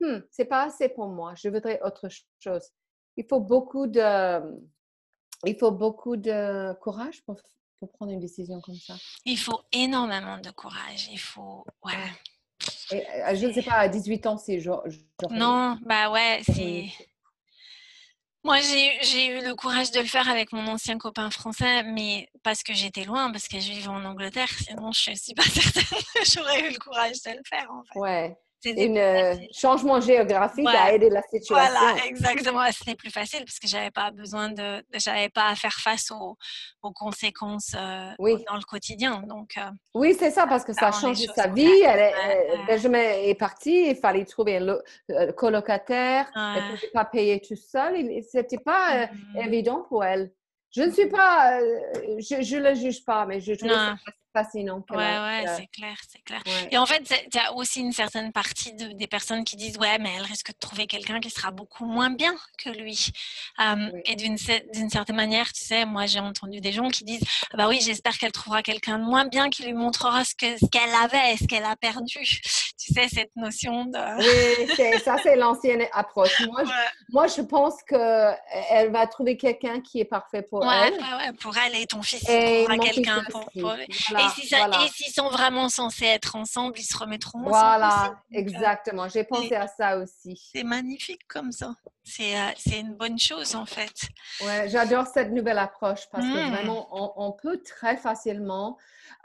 hm, 0.00 0.22
c'est 0.30 0.46
pas 0.46 0.64
assez 0.64 0.88
pour 0.88 1.08
moi, 1.08 1.34
je 1.36 1.48
voudrais 1.48 1.80
autre 1.82 2.08
chose 2.40 2.70
il 3.16 3.24
faut 3.28 3.40
beaucoup 3.40 3.86
de, 3.86 4.40
Il 5.46 5.56
faut 5.58 5.70
beaucoup 5.70 6.16
de 6.16 6.72
courage 6.80 7.22
pour, 7.24 7.40
pour, 7.78 7.90
prendre 7.92 8.12
une 8.12 8.20
décision 8.20 8.60
comme 8.60 8.76
ça. 8.76 8.94
Il 9.24 9.38
faut 9.38 9.60
énormément 9.72 10.38
de 10.38 10.50
courage. 10.50 11.08
Il 11.10 11.18
faut. 11.18 11.64
Ouais. 11.84 11.92
Euh, 12.92 13.34
je 13.34 13.46
ne 13.46 13.52
sais 13.52 13.62
pas, 13.62 13.74
à 13.74 13.88
18 13.88 14.26
ans, 14.26 14.38
c'est 14.38 14.60
genre. 14.60 14.84
Non, 15.30 15.78
bah 15.84 16.10
ouais, 16.10 16.40
c'est. 16.44 16.86
Moi, 18.42 18.58
j'ai 18.60 19.26
eu 19.26 19.42
le 19.42 19.54
courage 19.54 19.90
de 19.90 20.00
le 20.00 20.06
faire 20.06 20.28
avec 20.28 20.52
mon 20.52 20.66
ancien 20.66 20.98
copain 20.98 21.30
français, 21.30 21.82
mais 21.82 22.28
parce 22.42 22.62
que 22.62 22.74
j'étais 22.74 23.04
loin, 23.04 23.32
parce 23.32 23.48
que 23.48 23.58
je 23.58 23.70
vivais 23.70 23.88
en 23.88 24.04
Angleterre. 24.04 24.50
Sinon, 24.50 24.92
je 24.92 25.12
ne 25.12 25.16
suis 25.16 25.32
pas 25.32 25.42
certaine 25.44 25.98
que 26.14 26.24
j'aurais 26.30 26.60
eu 26.68 26.72
le 26.72 26.78
courage 26.78 27.22
de 27.22 27.30
le 27.30 27.42
faire. 27.48 27.70
En 27.70 27.82
fait. 27.84 27.98
Ouais. 27.98 28.36
Un 28.66 28.96
euh, 28.96 29.36
changement 29.52 30.00
géographique 30.00 30.66
a 30.66 30.92
aidé 30.92 31.10
la 31.10 31.22
situation. 31.22 31.54
Voilà, 31.54 31.96
exactement. 32.06 32.60
C'était 32.72 32.94
plus 32.94 33.10
facile 33.10 33.44
parce 33.44 33.58
que 33.58 33.68
j'avais 33.68 33.90
pas 33.90 34.10
besoin 34.10 34.50
de, 34.50 34.82
j'avais 34.94 35.28
pas 35.28 35.48
à 35.48 35.54
faire 35.54 35.74
face 35.74 36.10
aux, 36.10 36.36
aux 36.82 36.92
conséquences 36.92 37.74
euh, 37.76 38.10
dans 38.18 38.56
le 38.56 38.64
quotidien. 38.66 39.22
Donc. 39.26 39.56
Euh, 39.58 39.70
oui, 39.94 40.16
c'est 40.18 40.30
ça 40.30 40.46
parce 40.46 40.64
que 40.64 40.72
ça, 40.72 40.88
a 40.88 40.92
changé 40.92 41.26
sa 41.34 41.48
vie. 41.48 41.82
Elle 41.84 42.00
est, 42.00 42.66
Benjamin 42.66 42.98
est 42.98 43.38
parti. 43.38 43.90
Il 43.90 43.96
fallait 43.96 44.24
trouver 44.24 44.56
un 44.56 45.32
colocataire. 45.32 46.30
Elle 46.34 46.62
ne 46.62 46.74
pouvait 46.74 46.90
pas 46.92 47.04
payer 47.04 47.40
tout 47.40 47.56
seul. 47.56 47.94
C'était 48.30 48.58
pas 48.58 49.06
mm-hmm. 49.06 49.46
évident 49.46 49.84
pour 49.88 50.04
elle. 50.04 50.32
Je 50.70 50.82
ne 50.82 50.90
suis 50.90 51.06
pas, 51.08 51.60
je 52.18 52.56
ne 52.56 52.68
le 52.68 52.74
juge 52.74 53.04
pas, 53.04 53.26
mais 53.26 53.40
je 53.40 53.52
trouve 53.52 53.70
fascinant. 54.34 54.84
Ouais, 54.90 54.96
ouais, 54.96 55.44
c'est 55.56 55.68
clair, 55.68 55.96
c'est 56.08 56.22
clair. 56.22 56.42
Et 56.70 56.76
en 56.76 56.86
fait, 56.86 57.02
tu 57.30 57.38
as 57.38 57.54
aussi 57.54 57.80
une 57.80 57.92
certaine 57.92 58.32
partie 58.32 58.74
de, 58.74 58.88
des 58.88 59.06
personnes 59.06 59.44
qui 59.44 59.56
disent 59.56 59.78
Ouais, 59.78 59.98
mais 59.98 60.10
elle 60.16 60.24
risque 60.24 60.48
de 60.48 60.58
trouver 60.58 60.86
quelqu'un 60.86 61.20
qui 61.20 61.30
sera 61.30 61.50
beaucoup 61.50 61.86
moins 61.86 62.10
bien 62.10 62.34
que 62.58 62.70
lui. 62.70 63.12
Et 64.04 64.16
d'une 64.16 64.36
certaine 64.36 65.16
manière, 65.16 65.52
tu 65.52 65.64
sais, 65.64 65.86
moi 65.86 66.06
j'ai 66.06 66.20
entendu 66.20 66.60
des 66.60 66.72
gens 66.72 66.88
qui 66.88 67.04
disent 67.04 67.24
ah 67.52 67.56
Bah 67.56 67.68
oui, 67.68 67.80
j'espère 67.80 68.18
qu'elle 68.18 68.32
trouvera 68.32 68.62
quelqu'un 68.62 68.98
de 68.98 69.04
moins 69.04 69.26
bien 69.26 69.48
qui 69.48 69.62
lui 69.62 69.72
montrera 69.72 70.24
ce 70.24 70.34
qu'elle 70.34 70.58
ce 70.58 71.04
avait, 71.04 71.36
ce 71.36 71.46
qu'elle 71.46 71.64
a 71.64 71.76
perdu. 71.76 72.40
Tu 72.76 72.92
sais, 72.92 73.08
cette 73.08 73.34
notion 73.36 73.84
de. 73.84 73.98
oui, 74.18 75.00
ça, 75.00 75.16
c'est 75.22 75.36
l'ancienne 75.36 75.84
approche. 75.92 76.40
Moi, 76.46 76.64
je, 76.64 76.70
moi, 77.12 77.26
je 77.28 77.40
pense 77.40 77.82
qu'elle 77.84 78.90
va 78.90 79.06
trouver 79.06 79.36
quelqu'un 79.36 79.80
qui 79.80 80.00
est 80.00 80.04
parfait 80.04 80.42
pour 80.42 80.64
elle. 80.70 80.94
Ouais, 80.94 81.32
pour 81.40 81.56
elle 81.56 81.76
et 81.76 81.86
ton 81.86 82.02
fils, 82.02 82.22
il 82.28 82.64
trouvera 82.66 82.78
quelqu'un 82.78 83.22
pour, 83.30 83.48
pour, 83.60 83.74
et 83.74 83.86
s'ils 84.90 85.12
sont 85.12 85.28
vraiment 85.28 85.68
censés 85.68 86.06
être 86.06 86.36
ensemble, 86.36 86.78
ils 86.78 86.84
se 86.84 86.96
remettront 86.96 87.38
ensemble. 87.38 87.50
Voilà, 87.50 88.06
euh, 88.06 88.38
exactement. 88.38 89.08
J'ai 89.08 89.24
pensé 89.24 89.54
à 89.54 89.68
ça 89.68 89.98
aussi. 89.98 90.40
C'est 90.52 90.64
magnifique 90.64 91.26
comme 91.28 91.52
ça. 91.52 91.74
Euh, 92.20 92.50
c'est 92.56 92.80
une 92.80 92.94
bonne 92.94 93.18
chose 93.18 93.54
en 93.54 93.64
fait. 93.64 94.08
Ouais, 94.44 94.68
j'adore 94.68 95.06
cette 95.06 95.32
nouvelle 95.32 95.58
approche 95.58 96.08
parce 96.10 96.24
que 96.24 96.48
mmh. 96.48 96.50
vraiment, 96.50 96.88
on, 97.18 97.32
peut 97.32 97.62
très 97.62 97.96
facilement 97.96 98.76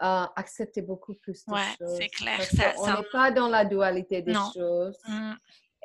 euh, 0.02 0.26
accepter 0.36 0.82
beaucoup 0.82 1.14
plus 1.14 1.46
de 1.46 1.54
ouais, 1.54 1.98
c'est 1.98 2.10
clair. 2.10 2.40
on 2.78 2.88
n'est 2.88 3.10
pas 3.12 3.32
dans 3.32 3.50
la 3.50 3.66
dualité 3.66 4.22
des 4.22 4.34
choses. 4.34 4.98
Mmh. 5.08 5.34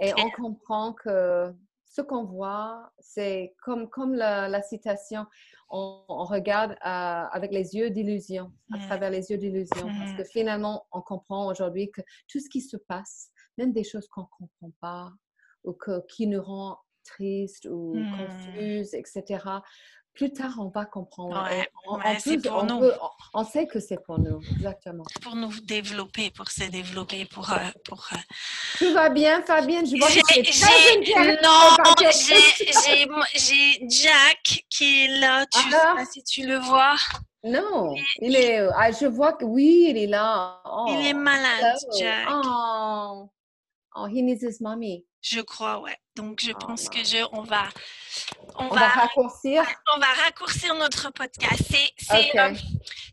Et 0.01 0.13
on 0.19 0.31
comprend 0.31 0.93
que 0.93 1.53
ce 1.85 2.01
qu'on 2.01 2.25
voit, 2.25 2.91
c'est 3.01 3.55
comme, 3.63 3.89
comme 3.89 4.15
la 4.15 4.63
citation, 4.63 5.27
on, 5.75 6.25
regarde 6.25 6.73
euh, 6.73 6.77
avec 6.85 7.51
les 7.51 7.75
yeux 7.75 7.91
d'illusion, 7.91 8.53
à 8.73 8.79
travers 8.87 9.11
les 9.11 9.31
yeux 9.31 9.39
d'illusion. 9.39 9.87
Parce 9.99 10.13
que 10.17 10.25
finalement, 10.25 10.87
on 10.93 11.03
comprend 11.03 11.47
aujourd'hui 11.47 11.91
que 11.91 12.01
tout 12.29 12.41
ce 12.41 12.49
qui 12.49 12.61
se 12.61 12.77
passe, 12.77 13.31
même 13.59 13.73
des 13.73 13.85
choses 13.85 14.07
qu'on 14.09 14.23
ne 14.23 14.27
comprend 14.39 14.73
pas 14.81 15.13
ou 15.65 15.73
que, 15.73 16.05
qui 16.07 16.27
nous 16.27 16.43
rend 16.43 16.79
tristes 17.05 17.67
ou 17.71 17.95
mmh. 17.95 18.17
confuses, 18.17 18.95
etc., 18.95 19.39
plus 20.15 20.33
tard, 20.33 20.55
on 20.61 20.69
va 20.69 20.85
comprendre. 20.85 21.45
on, 21.89 21.99
pour 21.99 22.65
nous. 22.65 22.91
on, 23.35 23.45
sait 23.45 23.67
que 23.67 23.81
c'est 23.81 23.99
pour 23.99 24.21
nous, 24.21 24.41
exactement. 24.53 25.03
Pour 25.21 25.35
nous 25.35 25.53
développer, 25.65 26.31
pour 26.31 26.49
se 26.51 26.71
développer, 26.71 27.25
pour... 27.25 27.51
Euh, 27.51 27.57
pour 27.85 28.07
euh, 28.13 28.17
Tout 28.79 28.95
va 28.95 29.09
bien, 29.09 29.43
Fabienne? 29.43 29.85
Je 29.85 29.97
vois 29.97 30.07
que 30.07 31.43
Non, 31.43 31.77
j'ai 33.35 33.89
Jack 33.91 34.65
qui 34.71 35.05
est 35.05 35.19
là. 35.19 35.45
Tu, 35.47 35.59
sais 35.59 35.71
pas 35.71 36.07
si 36.07 36.23
tu 36.23 36.47
le 36.47 36.59
vois. 36.59 36.95
Non, 37.43 37.95
il 38.21 38.37
est... 38.37 38.61
Ah, 38.77 38.93
je 38.93 39.07
vois 39.07 39.33
que 39.33 39.45
oui, 39.45 39.89
il 39.91 39.99
est 39.99 40.07
là. 40.07 40.63
il 40.89 41.09
est 41.09 41.15
oh, 41.15 41.19
malade, 41.19 41.77
Jack. 41.99 42.29
Oh. 42.31 43.29
oh, 43.97 44.07
he 44.07 44.23
needs 44.23 44.45
his 44.45 44.61
mommy. 44.61 45.05
Je 45.25 45.41
crois, 45.41 45.81
ouais. 45.81 45.97
Donc, 46.17 46.41
je 46.43 46.53
oh 46.55 46.67
pense 46.67 46.91
que 46.91 46.99
je, 46.99 47.27
on 47.33 47.45
va, 47.45 47.63
on, 48.57 48.69
va, 48.69 48.89
raccourcir. 48.89 49.65
On 49.97 49.99
va 49.99 50.07
raccourcir 50.23 50.75
notre 50.75 51.11
podcast. 51.13 51.65
C'est, 51.99 52.39
euh, 52.39 52.55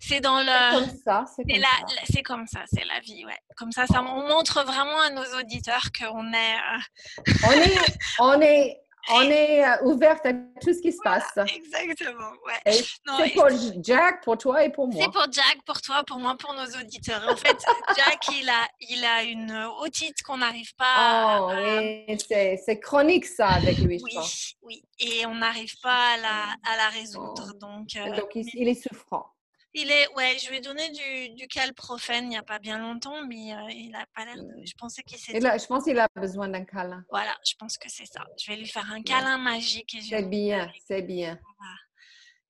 c'est, 0.02 0.19
dans 0.19 0.41
le. 0.41 0.80
Comme 0.80 0.97
ça, 1.06 1.24
c'est 1.34 1.43
comme, 1.43 1.62
ça. 1.62 2.04
C'est 2.12 2.24
comme 2.24 2.47
ça, 2.47 2.60
c'est 2.67 2.84
la 2.84 3.00
vie, 3.00 3.26
ouais. 3.26 3.39
Comme 3.56 3.71
ça, 3.71 3.88
ça, 3.88 4.04
on 4.04 4.28
montre 4.28 4.62
vraiment 4.65 5.00
à 5.00 5.10
nos 5.10 5.39
auditeurs 5.39 5.88
qu'on 5.97 6.34
est. 6.34 6.56
Euh, 6.56 7.34
on 7.47 7.52
est, 7.54 7.78
on 8.19 8.41
est 8.41 8.82
on 9.09 9.21
est 9.23 9.65
euh, 9.65 9.83
ouverte 9.83 10.25
à 10.25 10.33
tout 10.33 10.73
ce 10.73 10.81
qui 10.81 10.91
se 10.91 10.99
passe. 11.03 11.37
Exactement, 11.55 12.31
ouais. 12.45 12.73
C'est 12.73 13.33
pour 13.33 13.47
Jack, 13.83 14.23
pour 14.23 14.37
toi 14.37 14.63
et 14.63 14.69
pour 14.69 14.87
moi. 14.87 15.03
C'est 15.03 15.11
pour 15.11 15.25
Jack, 15.31 15.57
pour 15.65 15.81
toi, 15.81 16.03
pour 16.05 16.19
moi, 16.19 16.35
pour 16.37 16.53
nos 16.53 16.79
auditeurs. 16.79 17.23
En 17.29 17.35
fait, 17.35 17.57
Jack, 17.97 18.19
il 18.31 18.49
a, 18.49 18.67
il 18.79 19.03
a 19.03 19.23
une 19.23 19.69
otite 19.81 20.21
qu'on 20.23 20.37
n'arrive 20.37 20.73
pas 20.75 21.39
oh, 21.41 21.51
oui, 21.55 22.17
c'est 22.19 22.79
chronique 22.79 23.25
ça 23.25 23.47
avec 23.49 23.77
lui, 23.77 24.01
oui, 24.03 24.17
Oui, 24.61 24.83
et 24.99 25.25
on 25.25 25.35
n'arrive 25.35 25.73
pas 25.81 26.13
à 26.13 26.17
la, 26.17 26.43
à 26.71 26.77
la 26.77 26.89
résoudre. 26.89 27.51
Oh. 27.53 27.57
Donc, 27.59 27.87
euh, 27.95 28.15
donc 28.15 28.29
il, 28.35 28.67
est 28.67 28.87
souffrant. 28.87 29.25
Il 29.73 29.89
est, 29.89 30.07
ouais, 30.15 30.38
je 30.38 30.49
lui 30.49 30.57
ai 30.57 30.60
donné 30.62 30.89
du, 30.89 31.36
du 31.36 31.47
calprofène 31.47 32.25
il 32.25 32.29
n'y 32.29 32.38
a 32.38 32.43
pas 32.43 32.60
bien 32.60 32.77
longtemps, 32.77 33.25
mais 33.25 33.53
euh, 33.53 33.69
il 33.69 33.91
n'a 33.91 34.05
pas 34.13 34.25
l'air 34.25 34.36
de. 34.36 34.65
Je 34.65 34.73
pensais 34.77 35.01
qu'il 35.01 35.17
s'était. 35.17 35.39
Je 35.39 35.65
pense 35.65 35.86
qu'il 35.86 35.97
a 35.97 36.07
besoin 36.15 36.49
d'un 36.49 36.65
câlin. 36.65 37.05
Voilà, 37.10 37.34
je 37.45 37.53
pense 37.57 37.77
que 37.77 37.89
c'est 37.89 38.05
ça. 38.05 38.25
Je 38.38 38.51
vais 38.51 38.57
lui 38.57 38.67
faire 38.67 38.89
un 38.91 39.01
câlin 39.01 39.38
magique. 39.38 39.95
C'est 40.01 40.23
bien, 40.23 40.69
c'est 40.86 41.01
bien. 41.01 41.39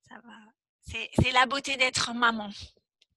Ça 0.10 0.15
va. 0.15 0.34
C'est 0.84 1.31
la 1.31 1.45
beauté 1.45 1.77
d'être 1.77 2.12
maman. 2.13 2.49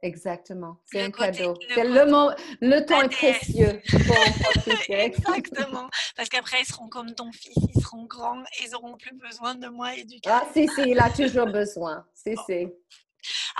Exactement. 0.04 0.76
C'est 0.84 1.00
un 1.00 1.10
cadeau. 1.10 1.54
Le, 1.70 2.34
le, 2.60 2.84
temps 2.84 3.00
est 3.00 3.08
précieux 3.08 3.80
Exactement. 4.90 5.88
Parce 6.14 6.28
qu'après, 6.28 6.60
ils 6.60 6.66
seront 6.66 6.88
comme 6.90 7.14
ton 7.14 7.32
fils, 7.32 7.56
ils 7.74 7.82
seront 7.82 8.04
grands 8.04 8.42
et 8.42 8.66
ils 8.66 8.72
n'auront 8.72 8.98
plus 8.98 9.16
besoin 9.16 9.54
de 9.54 9.66
moi 9.68 9.94
et 9.96 10.04
du 10.04 10.18
Ah, 10.26 10.42
si, 10.52 10.68
si, 10.68 10.82
il 10.88 11.00
a 11.00 11.08
toujours 11.08 11.46
besoin. 11.46 12.06
Si, 12.14 12.36
si. 12.44 12.68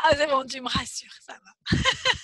Ah, 0.03 0.11
c'est 0.17 0.27
bon, 0.27 0.45
tu 0.45 0.61
me 0.61 0.69
rassures, 0.69 1.13
ça 1.21 1.35
va. 1.35 1.79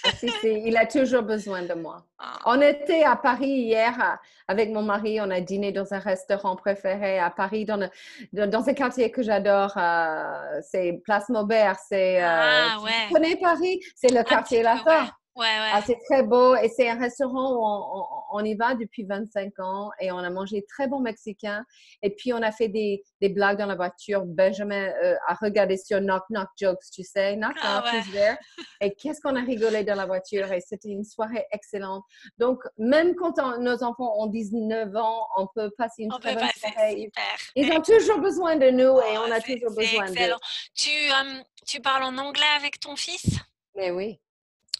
Ah, 0.04 0.10
il 0.42 0.76
a 0.76 0.86
toujours 0.86 1.22
besoin 1.22 1.62
de 1.62 1.74
moi. 1.74 2.04
Ah. 2.18 2.38
On 2.46 2.60
était 2.60 3.04
à 3.04 3.16
Paris 3.16 3.48
hier 3.48 4.18
avec 4.48 4.70
mon 4.70 4.82
mari, 4.82 5.20
on 5.20 5.30
a 5.30 5.40
dîné 5.40 5.70
dans 5.72 5.94
un 5.94 5.98
restaurant 6.00 6.56
préféré 6.56 7.18
à 7.18 7.30
Paris, 7.30 7.64
dans, 7.64 7.88
dans 8.32 8.68
un 8.68 8.74
quartier 8.74 9.10
que 9.10 9.22
j'adore, 9.22 9.72
euh, 9.76 10.60
c'est 10.62 11.00
Place 11.04 11.28
Maubert. 11.28 11.76
C'est, 11.88 12.22
euh, 12.22 12.26
ah, 12.26 12.76
Tu 13.06 13.14
connais 13.14 13.36
Paris? 13.36 13.80
C'est 13.94 14.12
le 14.12 14.24
quartier 14.24 14.62
là-bas. 14.62 15.04
Ouais, 15.36 15.46
ouais. 15.46 15.70
Ah, 15.72 15.80
c'est 15.86 15.98
très 16.08 16.22
beau 16.24 16.56
et 16.56 16.68
c'est 16.68 16.90
un 16.90 16.98
restaurant 16.98 17.52
où 17.52 17.64
on, 17.64 18.04
y 18.38 18.54
va 18.54 18.74
depuis 18.74 19.04
25 19.04 19.58
ans 19.58 19.90
et 20.00 20.12
on 20.12 20.18
a 20.18 20.30
mangé 20.30 20.64
très 20.68 20.86
bon 20.86 21.00
mexicain. 21.00 21.64
Et 22.02 22.10
puis 22.10 22.32
on 22.32 22.42
a 22.42 22.52
fait 22.52 22.68
des, 22.68 23.02
des 23.20 23.28
blagues 23.28 23.58
dans 23.58 23.66
la 23.66 23.74
voiture. 23.74 24.24
Benjamin 24.24 24.92
euh, 25.02 25.16
a 25.26 25.34
regardé 25.34 25.76
sur 25.76 26.00
Knock 26.00 26.22
Knock 26.30 26.48
Jokes, 26.56 26.84
tu 26.92 27.02
sais, 27.02 27.36
Knock 27.36 27.56
ah, 27.62 27.82
Knock 27.84 28.14
ouais. 28.14 28.38
Et 28.80 28.94
qu'est-ce 28.94 29.20
qu'on 29.20 29.36
a 29.36 29.42
rigolé 29.42 29.84
dans 29.84 29.96
la 29.96 30.06
voiture? 30.06 30.52
Et 30.52 30.60
c'était 30.60 30.88
une 30.88 31.04
soirée 31.04 31.46
excellente. 31.52 32.04
Donc 32.38 32.62
même 32.78 33.14
quand 33.16 33.36
nos 33.58 33.82
enfants 33.82 34.14
ont 34.18 34.26
19 34.26 34.94
ans, 34.96 35.26
on 35.36 35.48
peut 35.54 35.70
passer 35.76 36.04
une 36.04 36.10
très 36.20 36.34
bonne 36.34 36.48
soirée. 36.56 37.10
Ils 37.56 37.72
ont 37.72 37.82
toujours 37.82 38.18
besoin 38.18 38.56
de 38.56 38.70
nous 38.70 38.98
et 39.00 39.18
oh, 39.18 39.24
on 39.26 39.32
a 39.32 39.40
toujours 39.40 39.74
besoin 39.74 40.06
d'eux. 40.06 40.34
Tu, 40.74 40.90
euh, 40.90 41.42
tu 41.66 41.80
parles 41.80 42.04
en 42.04 42.16
anglais 42.18 42.42
avec 42.56 42.80
ton 42.80 42.96
fils? 42.96 43.38
Mais 43.74 43.90
oui. 43.90 44.20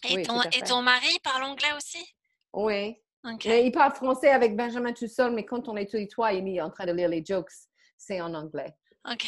Et, 0.03 0.23
ton, 0.23 0.41
et 0.41 0.61
ton 0.61 0.81
mari 0.81 1.19
parle 1.23 1.43
anglais 1.43 1.71
aussi? 1.77 2.03
Oui. 2.53 2.97
Il 3.23 3.71
parle 3.71 3.93
français 3.93 4.29
avec 4.29 4.55
Benjamin 4.55 4.93
tout 4.93 5.07
seul, 5.07 5.31
mais 5.33 5.45
quand 5.45 5.67
on 5.67 5.75
est 5.75 5.89
tous 5.89 5.97
les 5.97 6.07
trois, 6.07 6.33
il 6.33 6.47
est 6.47 6.61
en 6.61 6.69
train 6.69 6.85
de 6.85 6.93
lire 6.93 7.09
les 7.09 7.23
jokes, 7.23 7.51
c'est 7.97 8.21
en 8.21 8.33
anglais. 8.33 8.75
OK. 9.09 9.27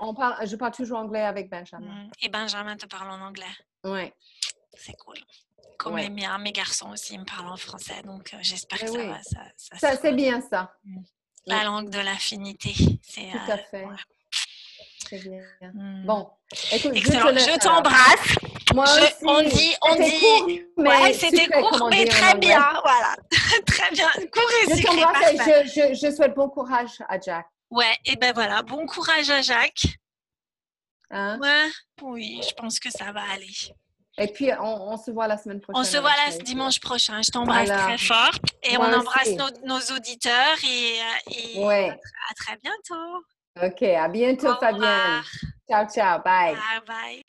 on, 0.00 0.14
parle, 0.14 0.46
je 0.46 0.56
parle 0.56 0.72
toujours 0.72 0.98
anglais 0.98 1.22
avec 1.22 1.48
Benjamin. 1.48 2.04
Mmh. 2.04 2.10
Et 2.22 2.28
Benjamin 2.28 2.76
te 2.76 2.86
parle 2.86 3.10
en 3.10 3.20
anglais 3.26 3.44
Oui. 3.84 4.12
C'est 4.74 4.96
cool. 4.96 5.16
Comme 5.78 5.96
les 5.96 6.10
miens, 6.10 6.38
mes 6.38 6.52
garçons 6.52 6.90
aussi 6.90 7.18
me 7.18 7.24
parlent 7.24 7.48
en 7.48 7.56
français, 7.56 8.02
donc 8.02 8.32
euh, 8.32 8.38
j'espère 8.40 8.78
que 8.78 8.86
ça 8.86 9.06
va. 9.06 9.22
Ça, 9.22 9.78
ça, 9.78 9.96
c'est 9.96 10.12
bien 10.12 10.40
ça. 10.40 10.74
Mmh. 10.84 11.02
La 11.46 11.64
langue 11.64 11.90
de 11.90 11.98
l'affinité. 11.98 12.72
Tout 12.74 13.20
à 13.20 13.54
euh, 13.54 13.58
fait. 13.70 13.86
Très 15.06 15.18
bien. 15.18 15.40
Mmh. 15.60 16.04
Bon, 16.04 16.28
écoute, 16.72 16.96
je 16.96 17.58
t'embrasse. 17.60 18.36
Moi 18.74 18.84
aussi. 18.84 19.14
On 19.22 19.42
dit, 19.42 19.74
on 19.82 19.94
dit. 19.94 20.64
mais 20.76 21.12
c'était 21.12 21.46
court, 21.46 21.88
mais 21.90 22.04
très 22.06 22.34
bien. 22.34 22.58
Voilà. 22.82 23.16
très 23.66 23.90
bien. 23.92 24.10
Court 24.32 24.50
et 24.62 24.74
je, 24.74 24.82
je, 24.82 25.94
je, 25.94 25.94
je, 25.94 26.14
souhaite 26.14 26.34
bon 26.34 26.48
courage 26.48 26.98
à 27.08 27.20
Jack. 27.20 27.46
Ouais, 27.70 27.96
et 28.04 28.16
ben 28.16 28.32
voilà. 28.34 28.62
Bon 28.62 28.84
courage 28.86 29.30
à 29.30 29.42
Jacques. 29.42 29.86
Hein? 31.10 31.38
Ouais, 31.40 31.70
oui, 32.02 32.40
je 32.42 32.52
pense 32.54 32.80
que 32.80 32.90
ça 32.90 33.12
va 33.12 33.22
aller. 33.32 33.54
Et 34.18 34.26
puis, 34.26 34.50
on, 34.58 34.96
se 34.96 35.10
voit 35.12 35.28
la 35.28 35.36
semaine 35.36 35.60
prochaine. 35.60 35.80
On 35.80 35.84
se 35.84 35.98
voit 35.98 36.10
la 36.26 36.36
dimanche 36.38 36.80
prochain. 36.80 37.20
Je 37.22 37.30
t'embrasse 37.30 37.68
très 37.68 37.98
fort. 37.98 38.32
Et 38.62 38.76
on 38.76 38.82
embrasse 38.82 39.30
nos, 39.64 39.78
auditeurs 39.94 40.56
et, 40.64 41.00
euh, 41.00 41.32
et 41.32 41.88
à, 41.90 42.34
très 42.34 42.56
bientôt. 42.56 43.22
OK, 43.62 43.82
à 43.82 44.08
bientôt, 44.08 44.54
Fabienne. 44.60 45.22
Ciao, 45.68 45.86
ciao. 45.88 46.22
Bye. 46.22 46.54
Bye, 46.54 46.82
bye. 46.86 47.22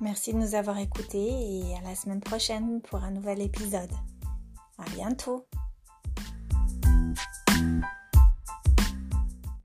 Merci 0.00 0.32
de 0.32 0.38
nous 0.38 0.54
avoir 0.54 0.78
écoutés 0.78 1.28
et 1.28 1.76
à 1.76 1.88
la 1.88 1.94
semaine 1.94 2.20
prochaine 2.20 2.80
pour 2.82 3.02
un 3.02 3.10
nouvel 3.10 3.40
épisode. 3.40 3.92
À 4.78 4.84
bientôt! 4.94 5.46